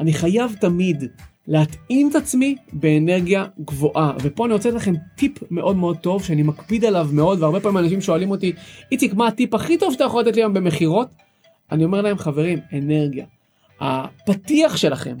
אני 0.00 0.12
חייב 0.12 0.56
תמיד 0.60 1.04
להתאים 1.48 2.10
את 2.10 2.14
עצמי 2.14 2.56
באנרגיה 2.72 3.46
גבוהה. 3.60 4.12
ופה 4.22 4.46
אני 4.46 4.54
רוצה 4.54 4.70
לכם 4.70 4.94
טיפ 5.16 5.32
מאוד 5.50 5.76
מאוד 5.76 5.96
טוב 5.96 6.24
שאני 6.24 6.42
מקפיד 6.42 6.84
עליו 6.84 7.08
מאוד, 7.12 7.42
והרבה 7.42 7.60
פעמים 7.60 7.78
אנשים 7.78 8.00
שואלים 8.00 8.30
אותי, 8.30 8.52
איציק, 8.92 9.14
מה 9.14 9.26
הטיפ 9.26 9.54
הכי 9.54 9.78
טוב 9.78 9.92
שאתה 9.92 10.04
יכול 10.04 10.22
לתת 10.22 10.36
לי 10.36 10.42
היום 10.42 10.54
במכירות? 10.54 11.08
אני 11.72 11.84
אומר 11.84 12.00
להם, 12.00 12.18
חברים, 12.18 12.58
אנרגיה. 12.72 13.26
הפתיח 13.80 14.76
שלכם, 14.76 15.16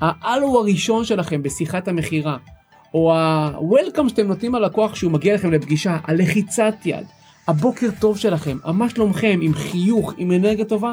האלו 0.00 0.58
הראשון 0.60 1.04
שלכם 1.04 1.42
בשיחת 1.42 1.88
המכירה, 1.88 2.36
או 2.94 3.14
ה-Welcome 3.14 4.08
שאתם 4.08 4.26
נותנים 4.26 4.54
ללקוח 4.54 4.92
כשהוא 4.92 5.12
מגיע 5.12 5.34
לכם 5.34 5.52
לפגישה, 5.52 5.96
הלחיצת 6.04 6.74
יד, 6.84 7.06
הבוקר 7.48 7.88
טוב 8.00 8.18
שלכם, 8.18 8.56
מה 8.74 8.90
שלומכם, 8.90 9.38
עם 9.42 9.54
חיוך, 9.54 10.12
עם 10.16 10.32
אנרגיה 10.32 10.64
טובה, 10.64 10.92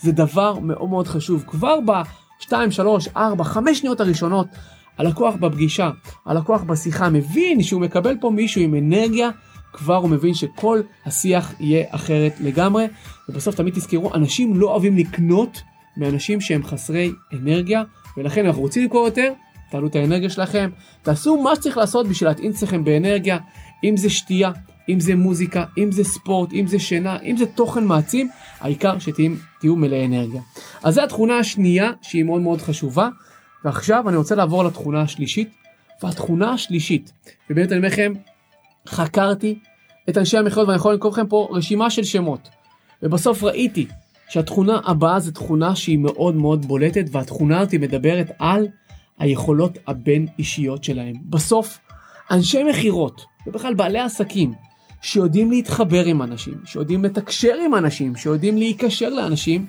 זה 0.00 0.12
דבר 0.12 0.58
מאוד 0.58 0.88
מאוד 0.88 1.06
חשוב. 1.06 1.44
כבר 1.46 1.80
ב-2, 1.80 2.52
3, 2.70 3.08
4, 3.16 3.44
5 3.44 3.78
שניות 3.78 4.00
הראשונות, 4.00 4.46
הלקוח 4.98 5.34
בפגישה, 5.34 5.90
הלקוח 6.26 6.62
בשיחה 6.62 7.08
מבין 7.08 7.62
שהוא 7.62 7.80
מקבל 7.80 8.16
פה 8.20 8.30
מישהו 8.30 8.60
עם 8.60 8.74
אנרגיה, 8.74 9.30
כבר 9.72 9.96
הוא 9.96 10.10
מבין 10.10 10.34
שכל 10.34 10.80
השיח 11.06 11.54
יהיה 11.60 11.84
אחרת 11.90 12.32
לגמרי. 12.40 12.86
ובסוף 13.28 13.54
תמיד 13.54 13.74
תזכרו, 13.74 14.14
אנשים 14.14 14.56
לא 14.56 14.70
אוהבים 14.70 14.96
לקנות 14.96 15.62
מאנשים 15.96 16.40
שהם 16.40 16.64
חסרי 16.64 17.12
אנרגיה, 17.32 17.82
ולכן 18.16 18.46
אנחנו 18.46 18.62
רוצים 18.62 18.82
למכור 18.82 19.06
יותר, 19.06 19.32
תעלו 19.70 19.86
את 19.86 19.96
האנרגיה 19.96 20.30
שלכם, 20.30 20.70
תעשו 21.02 21.42
מה 21.42 21.54
שצריך 21.54 21.76
לעשות 21.76 22.08
בשביל 22.08 22.30
להטעין 22.30 22.50
אצלכם 22.50 22.84
באנרגיה, 22.84 23.38
אם 23.84 23.96
זה 23.96 24.10
שתייה, 24.10 24.50
אם 24.88 25.00
זה 25.00 25.14
מוזיקה, 25.14 25.64
אם 25.78 25.92
זה 25.92 26.04
ספורט, 26.04 26.52
אם 26.52 26.66
זה 26.66 26.78
שינה, 26.78 27.18
אם 27.20 27.36
זה 27.36 27.46
תוכן 27.46 27.84
מעצים, 27.84 28.28
העיקר 28.60 28.98
שתהיו 28.98 29.76
מלאי 29.76 30.06
אנרגיה. 30.06 30.40
אז 30.82 30.94
זו 30.94 31.02
התכונה 31.02 31.38
השנייה 31.38 31.90
שהיא 32.02 32.24
מאוד 32.24 32.42
מאוד 32.42 32.60
חשובה, 32.60 33.08
ועכשיו 33.64 34.08
אני 34.08 34.16
רוצה 34.16 34.34
לעבור 34.34 34.64
לתכונה 34.64 35.02
השלישית, 35.02 35.48
והתכונה 36.02 36.52
השלישית, 36.52 37.12
ובאמת 37.50 37.72
אני 37.72 37.78
אומר 37.78 37.88
לכם, 37.88 38.12
חקרתי 38.88 39.58
את 40.08 40.18
אנשי 40.18 40.38
המכירות 40.38 40.68
ואני 40.68 40.76
יכול 40.76 40.94
לקרוא 40.94 41.12
לכם 41.12 41.26
פה 41.26 41.48
רשימה 41.52 41.90
של 41.90 42.04
שמות, 42.04 42.48
ובסוף 43.02 43.42
ראיתי 43.42 43.86
שהתכונה 44.28 44.80
הבאה 44.84 45.20
זו 45.20 45.30
תכונה 45.30 45.76
שהיא 45.76 45.98
מאוד 45.98 46.36
מאוד 46.36 46.66
בולטת, 46.66 47.04
והתכונה 47.12 47.60
הזאת 47.60 47.74
מדברת 47.74 48.30
על 48.38 48.68
היכולות 49.18 49.78
הבין 49.86 50.26
אישיות 50.38 50.84
שלהם. 50.84 51.14
בסוף, 51.28 51.78
אנשי 52.30 52.62
מכירות, 52.64 53.24
ובכלל 53.46 53.74
בעלי 53.74 53.98
עסקים, 53.98 54.52
שיודעים 55.02 55.50
להתחבר 55.50 56.04
עם 56.04 56.22
אנשים, 56.22 56.54
שיודעים 56.64 57.04
לתקשר 57.04 57.54
עם 57.64 57.74
אנשים, 57.74 58.16
שיודעים 58.16 58.58
להיקשר 58.58 59.08
לאנשים, 59.08 59.66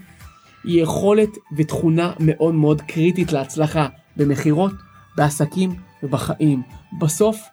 היא 0.63 0.83
יכולת 0.83 1.29
ותכונה 1.57 2.13
מאוד 2.19 2.53
מאוד 2.53 2.81
קריטית 2.81 3.31
להצלחה 3.31 3.88
במכירות, 4.17 4.71
בעסקים 5.17 5.75
ובחיים. 6.03 6.62
בסוף, 7.00 7.43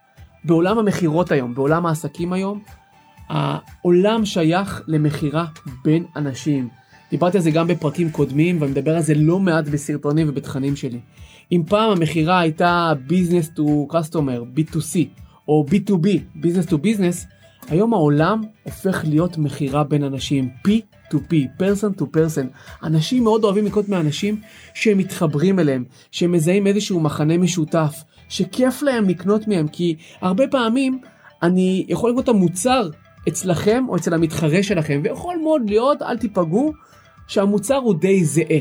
בעולם 0.44 0.78
המכירות 0.78 1.32
היום, 1.32 1.54
בעולם 1.54 1.86
העסקים 1.86 2.32
היום, 2.32 2.62
העולם 3.28 4.24
שייך 4.24 4.82
למכירה 4.86 5.44
בין 5.84 6.04
אנשים. 6.16 6.68
דיברתי 7.12 7.36
על 7.36 7.42
זה 7.42 7.50
גם 7.50 7.66
בפרקים 7.68 8.10
קודמים 8.10 8.56
ואני 8.60 8.72
מדבר 8.72 8.96
על 8.96 9.02
זה 9.02 9.14
לא 9.14 9.40
מעט 9.40 9.68
בסרטונים 9.68 10.28
ובתכנים 10.28 10.76
שלי. 10.76 10.98
אם 11.52 11.62
פעם 11.68 11.90
המכירה 11.90 12.40
הייתה 12.40 12.92
business 13.08 13.58
to 13.58 13.92
customer, 13.92 14.58
B2C, 14.58 14.98
או 15.48 15.66
B2B, 15.70 16.06
business 16.42 16.70
to 16.70 16.74
business, 16.74 17.26
היום 17.68 17.94
העולם 17.94 18.40
הופך 18.62 19.04
להיות 19.08 19.38
מכירה 19.38 19.84
בין 19.84 20.04
אנשים, 20.04 20.48
P2P, 20.68 21.34
person 21.58 22.00
to 22.00 22.02
person. 22.02 22.46
אנשים 22.82 23.24
מאוד 23.24 23.44
אוהבים 23.44 23.66
לקנות 23.66 23.88
מאנשים 23.88 24.40
שהם 24.74 24.98
מתחברים 24.98 25.58
אליהם, 25.58 25.84
שהם 26.10 26.32
מזהים 26.32 26.66
איזשהו 26.66 27.00
מחנה 27.00 27.38
משותף, 27.38 28.04
שכיף 28.28 28.82
להם 28.82 29.08
לקנות 29.08 29.48
מהם, 29.48 29.68
כי 29.68 29.96
הרבה 30.20 30.48
פעמים 30.48 31.00
אני 31.42 31.86
יכול 31.88 32.10
לקנות 32.10 32.24
את 32.24 32.28
המוצר 32.28 32.90
אצלכם 33.28 33.84
או 33.88 33.96
אצל 33.96 34.14
המתחרה 34.14 34.62
שלכם, 34.62 35.00
ויכול 35.04 35.36
מאוד 35.42 35.62
להיות, 35.66 36.02
אל 36.02 36.16
תיפגעו, 36.16 36.72
שהמוצר 37.32 37.76
הוא 37.76 37.94
די 37.94 38.24
זהה. 38.24 38.60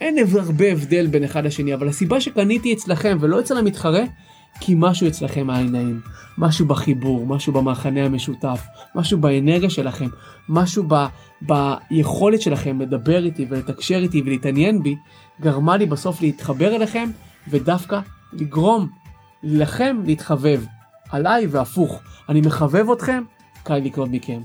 אין 0.00 0.16
הרבה 0.32 0.72
הבדל 0.72 1.06
בין 1.06 1.24
אחד 1.24 1.44
לשני, 1.44 1.74
אבל 1.74 1.88
הסיבה 1.88 2.20
שקניתי 2.20 2.72
אצלכם 2.72 3.18
ולא 3.20 3.40
אצל 3.40 3.58
המתחרה, 3.58 4.02
כי 4.60 4.74
משהו 4.76 5.08
אצלכם 5.08 5.50
היה 5.50 5.64
נעים, 5.64 6.00
משהו 6.38 6.66
בחיבור, 6.66 7.26
משהו 7.26 7.52
במחנה 7.52 8.04
המשותף, 8.04 8.66
משהו 8.94 9.18
באנרגיה 9.18 9.70
שלכם, 9.70 10.08
משהו 10.48 10.84
ב, 10.88 10.94
ביכולת 11.42 12.40
שלכם 12.40 12.80
לדבר 12.80 13.24
איתי 13.24 13.46
ולתקשר 13.48 13.98
איתי 13.98 14.22
ולהתעניין 14.26 14.82
בי, 14.82 14.96
גרמה 15.40 15.76
לי 15.76 15.86
בסוף 15.86 16.22
להתחבר 16.22 16.76
אליכם 16.76 17.10
ודווקא 17.48 18.00
לגרום 18.32 18.88
לכם 19.42 19.96
להתחבב, 20.04 20.64
עליי 21.10 21.46
והפוך. 21.46 22.00
אני 22.28 22.40
מחבב 22.40 22.90
אתכם, 22.90 23.22
קל 23.62 23.76
לקנות 23.76 24.08
מכם. 24.12 24.40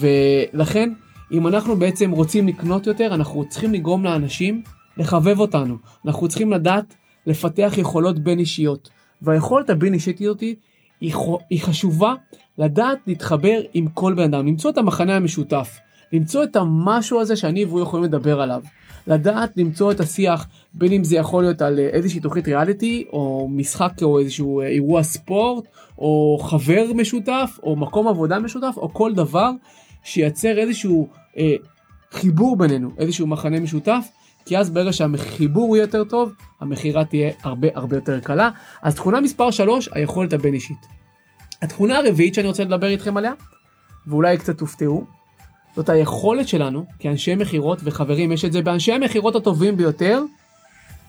ולכן, 0.00 0.92
אם 1.32 1.46
אנחנו 1.46 1.76
בעצם 1.76 2.10
רוצים 2.10 2.48
לקנות 2.48 2.86
יותר, 2.86 3.14
אנחנו 3.14 3.44
צריכים 3.48 3.72
לגרום 3.72 4.04
לאנשים 4.04 4.62
לחבב 4.96 5.40
אותנו. 5.40 5.76
אנחנו 6.06 6.28
צריכים 6.28 6.52
לדעת 6.52 6.94
לפתח 7.26 7.72
יכולות 7.76 8.18
בין 8.18 8.38
אישיות. 8.38 8.90
והיכולת 9.22 9.70
הבין 9.70 9.94
אישית 9.94 10.22
אותי 10.22 10.54
היא, 11.00 11.60
חשובה 11.60 12.14
לדעת 12.58 12.98
להתחבר 13.06 13.60
עם 13.74 13.88
כל 13.88 14.14
בן 14.14 14.22
אדם, 14.22 14.46
למצוא 14.46 14.70
את 14.70 14.78
המחנה 14.78 15.16
המשותף, 15.16 15.78
למצוא 16.12 16.44
את 16.44 16.56
המשהו 16.56 17.20
הזה 17.20 17.36
שאני 17.36 17.64
והוא 17.64 17.80
יכולים 17.80 18.04
לדבר 18.04 18.40
עליו. 18.40 18.62
לדעת 19.06 19.56
למצוא 19.56 19.92
את 19.92 20.00
השיח 20.00 20.48
בין 20.74 20.92
אם 20.92 21.04
זה 21.04 21.16
יכול 21.16 21.42
להיות 21.42 21.62
על 21.62 21.78
איזושהי 21.78 22.20
תוכנית 22.20 22.48
ריאליטי 22.48 23.04
או 23.12 23.48
משחק 23.50 23.92
או 24.02 24.18
איזשהו 24.18 24.60
אירוע 24.60 25.02
ספורט 25.02 25.64
או 25.98 26.38
חבר 26.42 26.84
משותף 26.94 27.58
או 27.62 27.76
מקום 27.76 28.08
עבודה 28.08 28.38
משותף 28.38 28.74
או 28.76 28.92
כל 28.94 29.14
דבר 29.14 29.50
שייצר 30.04 30.58
איזשהו 30.58 31.08
אה, 31.36 31.54
חיבור 32.12 32.56
בינינו 32.56 32.90
איזשהו 32.98 33.26
מחנה 33.26 33.60
משותף 33.60 34.06
כי 34.44 34.58
אז 34.58 34.70
ברגע 34.70 34.92
שהחיבור 34.92 35.68
הוא 35.68 35.76
יותר 35.76 36.04
טוב, 36.04 36.32
המכירה 36.60 37.04
תהיה 37.04 37.30
הרבה 37.42 37.68
הרבה 37.74 37.96
יותר 37.96 38.20
קלה. 38.20 38.50
אז 38.82 38.94
תכונה 38.94 39.20
מספר 39.20 39.50
3, 39.50 39.88
היכולת 39.92 40.32
הבין 40.32 40.54
אישית. 40.54 40.86
התכונה 41.62 41.98
הרביעית 41.98 42.34
שאני 42.34 42.48
רוצה 42.48 42.64
לדבר 42.64 42.86
איתכם 42.86 43.16
עליה, 43.16 43.32
ואולי 44.06 44.38
קצת 44.38 44.58
תופתעו, 44.58 45.04
זאת 45.76 45.88
היכולת 45.88 46.48
שלנו 46.48 46.84
כאנשי 46.98 47.34
מכירות 47.34 47.78
וחברים, 47.84 48.32
יש 48.32 48.44
את 48.44 48.52
זה 48.52 48.62
באנשי 48.62 48.92
המכירות 48.92 49.36
הטובים 49.36 49.76
ביותר, 49.76 50.22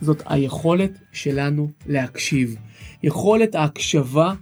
זאת 0.01 0.23
היכולת 0.25 0.91
שלנו 1.11 1.69
להקשיב. 1.87 2.55
יכולת 3.03 3.55
ההקשבה 3.55 4.33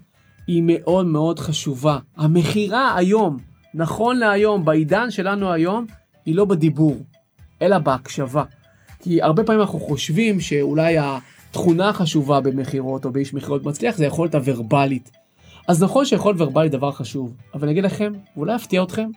היא 0.48 0.64
מאוד 0.66 1.06
מאוד 1.06 1.40
חשובה. 1.40 1.98
המכירה 2.18 2.96
היום, 2.96 3.38
נכון 3.74 4.18
להיום, 4.18 4.66
בעידן 4.66 5.12
שלנו 5.12 5.52
היום, 5.52 5.86
היא 6.26 6.36
לא 6.36 6.46
בדיבור, 6.46 6.98
אלא 7.62 7.78
בהקשבה. 7.78 8.44
כי 9.00 9.22
הרבה 9.22 9.44
פעמים 9.44 9.62
אנחנו 9.62 9.80
חושבים 9.80 10.40
שאולי 10.40 10.96
התכונה 11.00 11.90
החשובה 11.90 12.42
במכירות 12.42 13.06
או 13.06 13.12
באיש 13.12 13.34
מכירות 13.34 13.64
מצליח 13.64 13.98
זה 13.98 14.04
היכולת 14.04 14.36
הוורבלית. 14.36 15.12
אז 15.68 15.84
נכון 15.84 16.06
שיכולת 16.06 16.42
וורבלית 16.42 16.72
דבר 16.72 16.92
חשוב, 16.92 17.36
אבל 17.54 17.64
אני 17.64 17.72
אגיד 17.72 17.84
לכם, 17.84 18.14
ואולי 18.38 18.56
אפתיע 18.56 18.84
אתכם, 18.84 19.10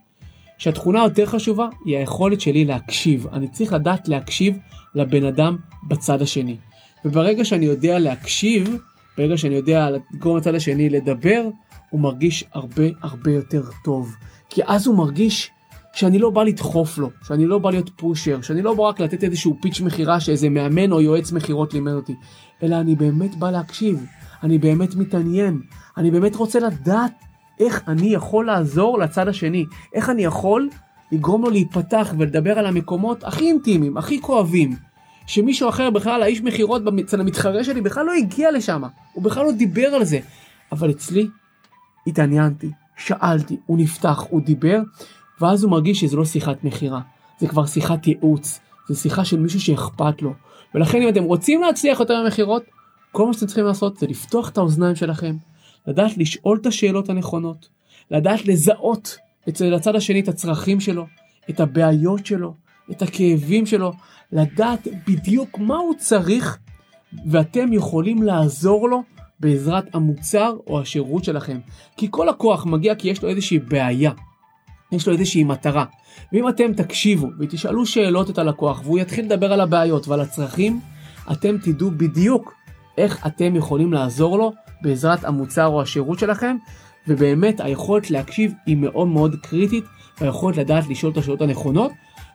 שהתכונה 0.58 1.02
היותר 1.02 1.26
חשובה 1.26 1.68
היא 1.84 1.96
היכולת 1.96 2.40
שלי 2.40 2.64
להקשיב. 2.64 3.26
אני 3.32 3.48
צריך 3.48 3.72
לדעת 3.72 4.08
להקשיב 4.08 4.58
לבן 4.94 5.24
אדם 5.24 5.56
בצד 5.88 6.22
השני. 6.22 6.56
וברגע 7.04 7.44
שאני 7.44 7.66
יודע 7.66 7.98
להקשיב, 7.98 8.76
ברגע 9.18 9.36
שאני 9.36 9.54
יודע 9.54 9.88
לגרום 9.90 10.36
לצד 10.36 10.54
השני 10.54 10.90
לדבר, 10.90 11.48
הוא 11.90 12.00
מרגיש 12.00 12.44
הרבה 12.52 12.84
הרבה 13.02 13.32
יותר 13.32 13.62
טוב. 13.84 14.16
כי 14.54 14.60
אז 14.66 14.86
הוא 14.86 14.96
מרגיש 14.96 15.50
שאני 15.92 16.18
לא 16.18 16.30
בא 16.30 16.42
לדחוף 16.42 16.98
לו, 16.98 17.10
שאני 17.22 17.46
לא 17.46 17.58
בא 17.58 17.70
להיות 17.70 17.90
פושר, 17.96 18.42
שאני 18.42 18.62
לא 18.62 18.74
בא 18.74 18.82
רק 18.82 19.00
לתת 19.00 19.24
איזשהו 19.24 19.56
פיץ' 19.62 19.80
מכירה 19.80 20.20
שאיזה 20.20 20.48
מאמן 20.48 20.92
או 20.92 21.00
יועץ 21.00 21.32
מכירות 21.32 21.74
לימד 21.74 21.92
אותי, 21.92 22.14
אלא 22.62 22.76
אני 22.76 22.94
באמת 22.94 23.34
בא 23.34 23.50
להקשיב, 23.50 24.06
אני 24.42 24.58
באמת 24.58 24.94
מתעניין, 24.94 25.60
אני 25.96 26.10
באמת 26.10 26.36
רוצה 26.36 26.60
לדעת 26.60 27.12
איך 27.60 27.82
אני 27.88 28.14
יכול 28.14 28.46
לעזור 28.46 28.98
לצד 28.98 29.28
השני, 29.28 29.64
איך 29.94 30.10
אני 30.10 30.24
יכול 30.24 30.68
לגרום 31.12 31.42
לו 31.42 31.50
להיפתח 31.50 32.14
ולדבר 32.18 32.58
על 32.58 32.66
המקומות 32.66 33.24
הכי 33.24 33.44
אינטימיים, 33.44 33.96
הכי 33.96 34.20
כואבים, 34.20 34.76
שמישהו 35.26 35.68
אחר 35.68 35.90
בכלל, 35.90 36.22
האיש 36.22 36.40
מכירות 36.40 36.82
אצל 37.04 37.20
המתחרה 37.20 37.64
שלי 37.64 37.80
בכלל 37.80 38.06
לא 38.06 38.12
הגיע 38.12 38.52
לשם, 38.52 38.82
הוא 39.12 39.24
בכלל 39.24 39.44
לא 39.44 39.52
דיבר 39.52 39.86
על 39.86 40.04
זה, 40.04 40.18
אבל 40.72 40.90
אצלי 40.90 41.28
התעניינתי, 42.06 42.70
שאלתי, 42.96 43.56
הוא 43.66 43.78
נפתח, 43.78 44.24
הוא 44.30 44.40
דיבר, 44.40 44.78
ואז 45.40 45.64
הוא 45.64 45.70
מרגיש 45.70 46.00
שזו 46.00 46.16
לא 46.16 46.24
שיחת 46.24 46.64
מכירה, 46.64 47.00
זה 47.38 47.48
כבר 47.48 47.66
שיחת 47.66 48.06
ייעוץ, 48.06 48.60
זה 48.88 48.96
שיחה 48.96 49.24
של 49.24 49.38
מישהו 49.38 49.60
שאכפת 49.60 50.22
לו, 50.22 50.34
ולכן 50.74 51.02
אם 51.02 51.08
אתם 51.08 51.24
רוצים 51.24 51.62
להצליח 51.62 52.00
יותר 52.00 52.22
במכירות, 52.24 52.62
כל 53.12 53.26
מה 53.26 53.32
שאתם 53.32 53.46
צריכים 53.46 53.64
לעשות 53.64 53.98
זה 53.98 54.06
לפתוח 54.06 54.48
את 54.48 54.58
האוזניים 54.58 54.96
שלכם, 54.96 55.36
לדעת 55.86 56.18
לשאול 56.18 56.58
את 56.60 56.66
השאלות 56.66 57.08
הנכונות, 57.08 57.68
לדעת 58.10 58.46
לזהות 58.46 59.16
אצל 59.48 59.74
הצד 59.74 59.96
השני 59.96 60.20
את 60.20 60.28
הצרכים 60.28 60.80
שלו, 60.80 61.06
את 61.50 61.60
הבעיות 61.60 62.26
שלו, 62.26 62.54
את 62.90 63.02
הכאבים 63.02 63.66
שלו, 63.66 63.92
לדעת 64.32 64.88
בדיוק 65.06 65.58
מה 65.58 65.76
הוא 65.76 65.94
צריך, 65.98 66.58
ואתם 67.26 67.72
יכולים 67.72 68.22
לעזור 68.22 68.88
לו 68.88 69.02
בעזרת 69.42 69.94
המוצר 69.94 70.56
או 70.66 70.80
השירות 70.80 71.24
שלכם. 71.24 71.58
כי 71.96 72.08
כל 72.10 72.26
לקוח 72.30 72.66
מגיע 72.66 72.94
כי 72.94 73.08
יש 73.08 73.22
לו 73.22 73.28
איזושהי 73.28 73.58
בעיה, 73.58 74.10
יש 74.92 75.06
לו 75.06 75.12
איזושהי 75.12 75.44
מטרה. 75.44 75.84
ואם 76.32 76.48
אתם 76.48 76.72
תקשיבו 76.72 77.28
ותשאלו 77.40 77.86
שאלות 77.86 78.30
את 78.30 78.38
הלקוח 78.38 78.80
והוא 78.84 78.98
יתחיל 78.98 79.24
לדבר 79.24 79.52
על 79.52 79.60
הבעיות 79.60 80.08
ועל 80.08 80.20
הצרכים, 80.20 80.80
אתם 81.32 81.58
תדעו 81.58 81.90
בדיוק 81.90 82.54
איך 82.98 83.26
אתם 83.26 83.56
יכולים 83.56 83.92
לעזור 83.92 84.38
לו 84.38 84.52
בעזרת 84.82 85.24
המוצר 85.24 85.66
או 85.66 85.82
השירות 85.82 86.18
שלכם, 86.18 86.56
ובאמת 87.08 87.60
היכולת 87.60 88.10
להקשיב 88.10 88.52
היא 88.66 88.76
מאוד 88.76 89.08
מאוד 89.08 89.36
קריטית, 89.42 89.84
והיכולת 90.20 90.56
לדעת 90.56 90.88
לשאול 90.88 91.12
את 91.12 91.16
השאלות 91.16 91.40
הנכונות. 91.40 91.92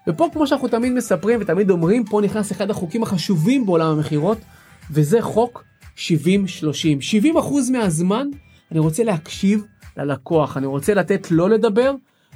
ופה 0.08 0.28
כמו 0.34 0.48
שאנחנו 0.48 0.68
תמיד 0.68 0.94
מספרים 0.94 1.40
ותמיד 1.42 1.70
אומרים, 1.70 2.06
פה 2.06 2.22
נכנס 2.22 2.52
אחד 2.52 2.70
החוקים 2.70 3.04
החשובים 3.04 3.66
בעולם 3.66 3.88
המכירות, 3.88 4.38
וזה 4.92 5.22
חוק 5.22 5.64
70-30. 5.98 6.00
70% 7.36 7.72
מהזמן 7.72 8.28
אני 8.72 8.80
רוצה 8.80 9.04
להקשיב 9.04 9.66
ללקוח, 9.98 10.58
אני 10.58 10.66
רוצה 10.66 10.94
לתת 10.94 11.32
לו 11.32 11.48
לדבר, 11.48 11.94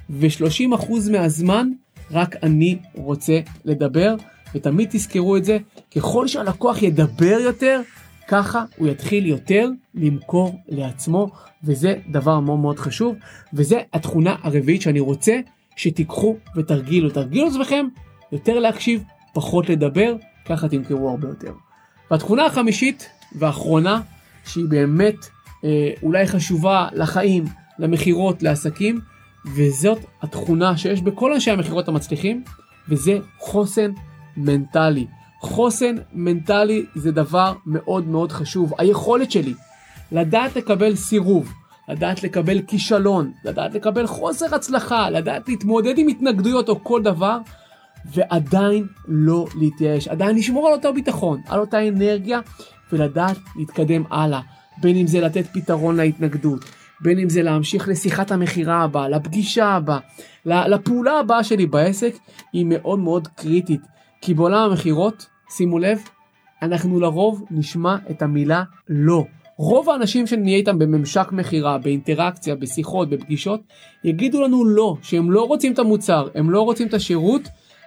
ו-30% 0.10 1.12
מהזמן 1.12 1.70
רק 2.12 2.36
אני 2.44 2.78
רוצה 2.96 3.40
לדבר, 3.66 4.16
ותמיד 4.56 4.90
תזכרו 4.92 5.38
את 5.38 5.46
זה, 5.46 5.58
ככל 5.96 6.28
שהלקוח 6.28 6.82
ידבר 6.82 7.38
יותר, 7.42 7.82
ככה 8.28 8.66
הוא 8.78 8.88
יתחיל 8.88 9.26
יותר 9.26 9.70
למכור 9.96 10.60
לעצמו, 10.68 11.32
וזה 11.64 11.96
דבר 12.12 12.40
מאוד 12.40 12.60
מאוד 12.60 12.80
חשוב, 12.80 13.16
וזה 13.54 13.80
התכונה 13.94 14.36
הרביעית 14.42 14.82
שאני 14.82 15.00
רוצה 15.00 15.40
שתיקחו 15.76 16.38
ותרגילו. 16.56 17.10
תרגילו 17.10 17.48
עצמכם 17.48 17.86
יותר 18.32 18.60
להקשיב, 18.60 19.04
פחות 19.34 19.70
לדבר, 19.70 20.16
ככה 20.46 20.70
תמכרו 20.70 21.10
הרבה 21.10 21.28
יותר. 21.28 21.54
והתכונה 22.12 22.46
החמישית 22.46 23.10
והאחרונה, 23.36 24.02
שהיא 24.46 24.66
באמת 24.70 25.16
אה, 25.64 25.90
אולי 26.04 26.28
חשובה 26.28 26.88
לחיים, 26.94 27.46
למכירות, 27.80 28.44
לעסקים, 28.44 29.00
וזאת 29.56 29.98
התכונה 30.22 30.78
שיש 30.78 31.02
בכל 31.02 31.34
אנשי 31.34 31.52
המכירות 31.52 31.88
המצליחים, 31.88 32.44
וזה 32.90 33.18
חוסן 33.40 33.92
מנטלי. 34.38 35.08
חוסן 35.40 35.96
מנטלי 36.14 36.86
זה 36.96 37.12
דבר 37.12 37.54
מאוד 37.66 38.08
מאוד 38.08 38.32
חשוב. 38.32 38.74
היכולת 38.78 39.32
שלי 39.32 39.54
לדעת 40.12 40.56
לקבל 40.56 40.96
סירוב, 40.96 41.54
לדעת 41.90 42.24
לקבל 42.24 42.62
כישלון, 42.62 43.32
לדעת 43.46 43.74
לקבל 43.74 44.08
חוסר 44.08 44.56
הצלחה, 44.56 45.10
לדעת 45.10 45.50
להתמודד 45.50 45.98
עם 45.98 46.08
התנגדויות 46.08 46.70
או 46.70 46.84
כל 46.84 47.02
דבר, 47.04 47.38
ועדיין 48.06 48.88
לא 49.08 49.46
להתייאש, 49.60 50.08
עדיין 50.08 50.38
לשמור 50.38 50.68
על 50.68 50.74
אותו 50.74 50.94
ביטחון, 50.94 51.42
על 51.48 51.60
אותה 51.60 51.88
אנרגיה, 51.88 52.40
ולדעת 52.94 53.38
להתקדם 53.56 54.04
הלאה. 54.12 54.42
בין 54.82 54.96
אם 54.96 55.08
זה 55.08 55.22
לתת 55.22 55.48
פתרון 55.54 55.98
להתנגדות, 55.98 56.66
בין 57.02 57.20
אם 57.20 57.30
זה 57.30 57.42
להמשיך 57.42 57.88
לשיחת 57.88 58.32
המכירה 58.32 58.84
הבאה, 58.84 59.10
לפגישה 59.10 59.66
הבאה, 59.66 60.00
לפעולה 60.46 61.20
הבאה 61.20 61.44
שלי 61.44 61.66
בעסק, 61.66 62.14
היא 62.54 62.66
מאוד 62.70 63.00
מאוד 63.00 63.28
קריטית. 63.28 63.82
כי 64.22 64.34
בעולם 64.34 64.70
המכירות, 64.72 65.26
שימו 65.50 65.80
לב, 65.80 66.00
אנחנו 66.62 67.00
לרוב 67.00 67.46
נשמע 67.52 67.96
את 68.12 68.22
המילה 68.22 68.64
לא. 68.90 69.26
רוב 69.58 69.90
האנשים 69.90 70.28
שנהיה 70.28 70.58
איתם 70.58 70.80
בממשק 70.80 71.32
מכירה, 71.32 71.78
באינטראקציה, 71.78 72.56
בשיחות, 72.56 73.10
בפגישות, 73.10 73.62
יגידו 74.04 74.42
לנו 74.42 74.66
לא, 74.66 74.96
שהם 75.02 75.32
לא 75.32 75.48
רוצים 75.48 75.74
את 75.74 75.80
המוצר, 75.80 76.28
הם 76.36 76.50
לא 76.50 76.62
רוצים 76.62 76.88
את 76.88 76.94
השירות, 76.94 77.42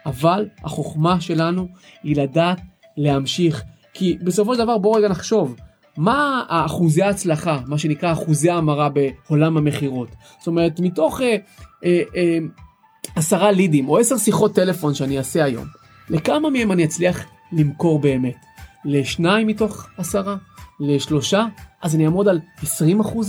אבל 0.07 0.49
החוכמה 0.65 1.21
שלנו 1.21 1.69
היא 2.03 2.17
לדעת 2.17 2.61
להמשיך. 2.97 3.63
כי 3.95 4.19
בסופו 4.23 4.55
של 4.55 4.61
דבר 4.61 4.79
בואו 4.79 4.93
רגע 4.93 5.09
נחשוב, 5.09 5.57
מה 5.97 6.43
אחוזי 6.49 7.03
ההצלחה, 7.03 7.61
מה 7.67 7.79
שנקרא 7.79 8.13
אחוזי 8.13 8.51
ההמרה 8.51 8.89
בעולם 8.89 9.57
המכירות? 9.57 10.09
זאת 10.39 10.47
אומרת, 10.47 10.81
מתוך 10.81 11.21
אה, 11.21 11.37
אה, 11.85 12.03
אה, 12.17 12.39
עשרה 13.17 13.53
לידים 13.53 13.89
או 13.89 13.99
עשר 13.99 14.17
שיחות 14.17 14.55
טלפון 14.55 14.95
שאני 14.95 15.19
אעשה 15.19 15.45
היום, 15.45 15.65
לכמה 16.11 16.51
מהם 16.51 16.73
אני 16.73 16.85
אצליח 16.85 17.25
למכור 17.53 17.99
באמת? 17.99 18.37
לשניים 18.85 19.47
מתוך 19.47 19.89
עשרה? 19.99 20.37
לשלושה? 20.81 21.45
אז 21.83 21.95
אני 21.95 22.05
אעמוד 22.05 22.29
על 22.29 22.41
20% 22.63 22.67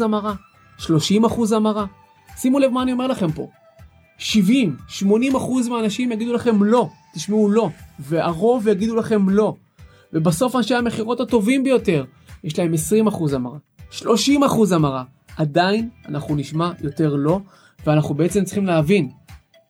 המרה? 0.04 0.34
30% 0.80 0.86
המרה? 1.56 1.86
שימו 2.38 2.60
לב 2.60 2.72
מה 2.72 2.82
אני 2.82 2.92
אומר 2.92 3.08
לכם 3.08 3.32
פה. 3.32 3.48
70, 4.18 4.76
80 4.88 5.34
מהאנשים 5.70 6.12
יגידו 6.12 6.34
לכם 6.34 6.64
לא, 6.64 6.90
תשמעו 7.14 7.50
לא, 7.50 7.70
והרוב 8.00 8.68
יגידו 8.68 8.96
לכם 8.96 9.30
לא. 9.30 9.56
ובסוף 10.16 10.56
אנשי 10.56 10.76
המכירות 10.76 11.20
הטובים 11.20 11.64
ביותר, 11.64 12.06
יש 12.44 12.60
להם 12.60 12.74
20% 13.08 13.36
המרה, 13.36 13.58
30% 13.92 14.04
המרה. 14.72 15.04
עדיין 15.38 15.90
אנחנו 16.10 16.36
נשמע 16.36 16.72
יותר 16.82 17.16
לא, 17.16 17.40
ואנחנו 17.86 18.16
בעצם 18.16 18.44
צריכים 18.44 18.66
להבין 18.66 19.10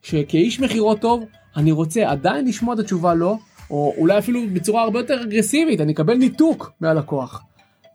שכאיש 0.02 0.60
מכירות 0.60 1.00
טוב, 1.00 1.24
אני 1.58 1.72
רוצה 1.72 2.12
עדיין 2.12 2.48
לשמוע 2.48 2.74
את 2.74 2.80
התשובה 2.80 3.14
לא, 3.14 3.38
או 3.70 3.94
אולי 3.98 4.18
אפילו 4.18 4.40
בצורה 4.54 4.84
הרבה 4.84 5.00
יותר 5.00 5.24
אגרסיבית, 5.24 5.82
אני 5.82 5.94
אקבל 5.94 6.14
ניתוק 6.14 6.72
מהלקוח. 6.82 7.44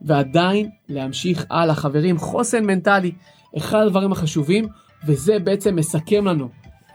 ועדיין 0.03 0.71
להמשיך 0.89 1.47
הלאה. 1.51 1.75
חברים, 1.75 2.19
חוסן 2.19 2.65
מנטלי, 2.65 3.13
אחד 3.57 3.79
הדברים 3.87 4.13
החשובים, 4.13 4.69
וזה 5.07 5.39
בעצם 5.39 5.77
מסכם 5.77 6.25
לנו 6.25 6.49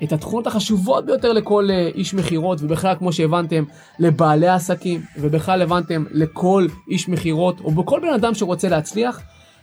את 0.05 0.13
התכונות 0.13 0.47
החשובות 0.47 1.05
ביותר 1.05 1.33
לכל 1.33 1.67
אה, 1.71 1.87
איש 1.95 2.13
מכירות, 2.13 2.61
ובכלל, 2.61 2.95
כמו 2.99 3.13
שהבנתם, 3.13 3.63
לבעלי 3.99 4.47
עסקים, 4.47 5.01
ובכלל 5.17 5.61
הבנתם 5.61 6.03
לכל 6.11 6.67
איש 6.89 7.09
מכירות, 7.09 7.59
או 7.59 7.71
בכל 7.71 7.99
בן 7.99 8.13
אדם 8.13 8.33
שרוצה 8.33 8.69
להצליח. 8.69 9.21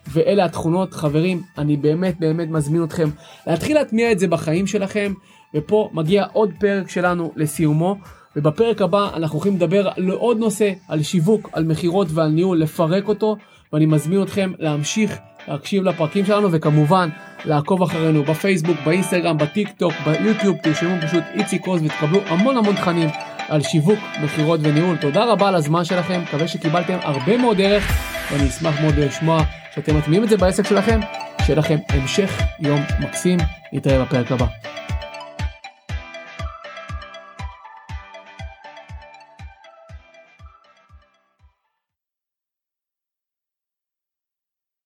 ואלה 0.09 0.44
התכונות, 0.44 0.94
חברים, 0.94 1.42
אני 1.59 1.76
באמת 1.76 2.20
באמת 2.20 2.48
מזמין 2.48 2.85
אתכם 2.85 3.09
להתחיל 3.46 3.76
להטמיע 3.76 4.12
את 4.12 4.18
זה 4.18 4.28
בחיים 4.28 4.66
שלכם, 4.66 5.12
ופה 5.55 5.90
מגיע 5.92 6.24
עוד 6.33 6.50
פרק 6.61 6.90
שלנו 6.90 7.33
לסיומו. 7.37 7.96
ובפרק 8.37 8.83
הבא 8.83 9.11
אנחנו 9.14 9.38
הולכים 9.38 9.57
לדבר 9.57 9.88
על 9.96 10.11
עוד 10.11 10.38
נושא, 10.38 10.72
על 10.88 11.02
שיווק, 11.02 11.50
על 11.52 11.64
מכירות 11.64 12.09
ועל 12.11 12.28
ניהול, 12.28 12.59
לפרק 12.59 13.09
אותו, 13.09 13.37
ואני 13.72 13.87
מזמין 13.87 14.22
אתכם 14.22 14.52
להמשיך 14.59 15.18
להקשיב 15.48 15.85
לפרקים 15.85 16.24
שלנו, 16.24 16.52
וכמובן 16.52 17.09
לעקוב 17.44 17.83
אחרינו 17.83 18.22
בפייסבוק, 18.22 18.76
באינסטגרם, 18.85 19.38
בטיק 19.38 19.68
טוק, 19.76 19.92
ביוטיוב, 20.05 20.57
תרשמו 20.62 20.96
פשוט 21.02 21.22
איציק 21.35 21.66
עוז 21.66 21.83
ותקבלו 21.83 22.20
המון 22.26 22.57
המון 22.57 22.74
תכנים 22.74 23.09
על 23.48 23.62
שיווק, 23.62 23.98
מכירות 24.22 24.61
וניהול. 24.62 24.96
תודה 24.96 25.24
רבה 25.24 25.48
על 25.48 25.55
הזמן 25.55 25.85
שלכם, 25.85 26.20
מקווה 26.22 26.48
שקיבלתם 26.48 26.96
הרבה 27.02 27.37
מאוד 27.37 27.61
ערך, 27.61 27.92
ואני 28.33 28.48
אשמח 28.48 28.81
מאוד 28.81 28.94
לשמוע 28.94 29.42
שאתם 29.74 29.96
מטמיעים 29.96 30.24
את 30.24 30.28
זה 30.28 30.37
בעסק 30.37 30.66
שלכם. 30.66 31.00
שיהיה 31.46 31.59
לכם 31.59 31.78
המשך 31.88 32.40
יום 32.61 32.81
מקסים, 33.00 33.38
נתראה 33.72 34.05
בפרק 34.05 34.33
הבא. 34.33 34.46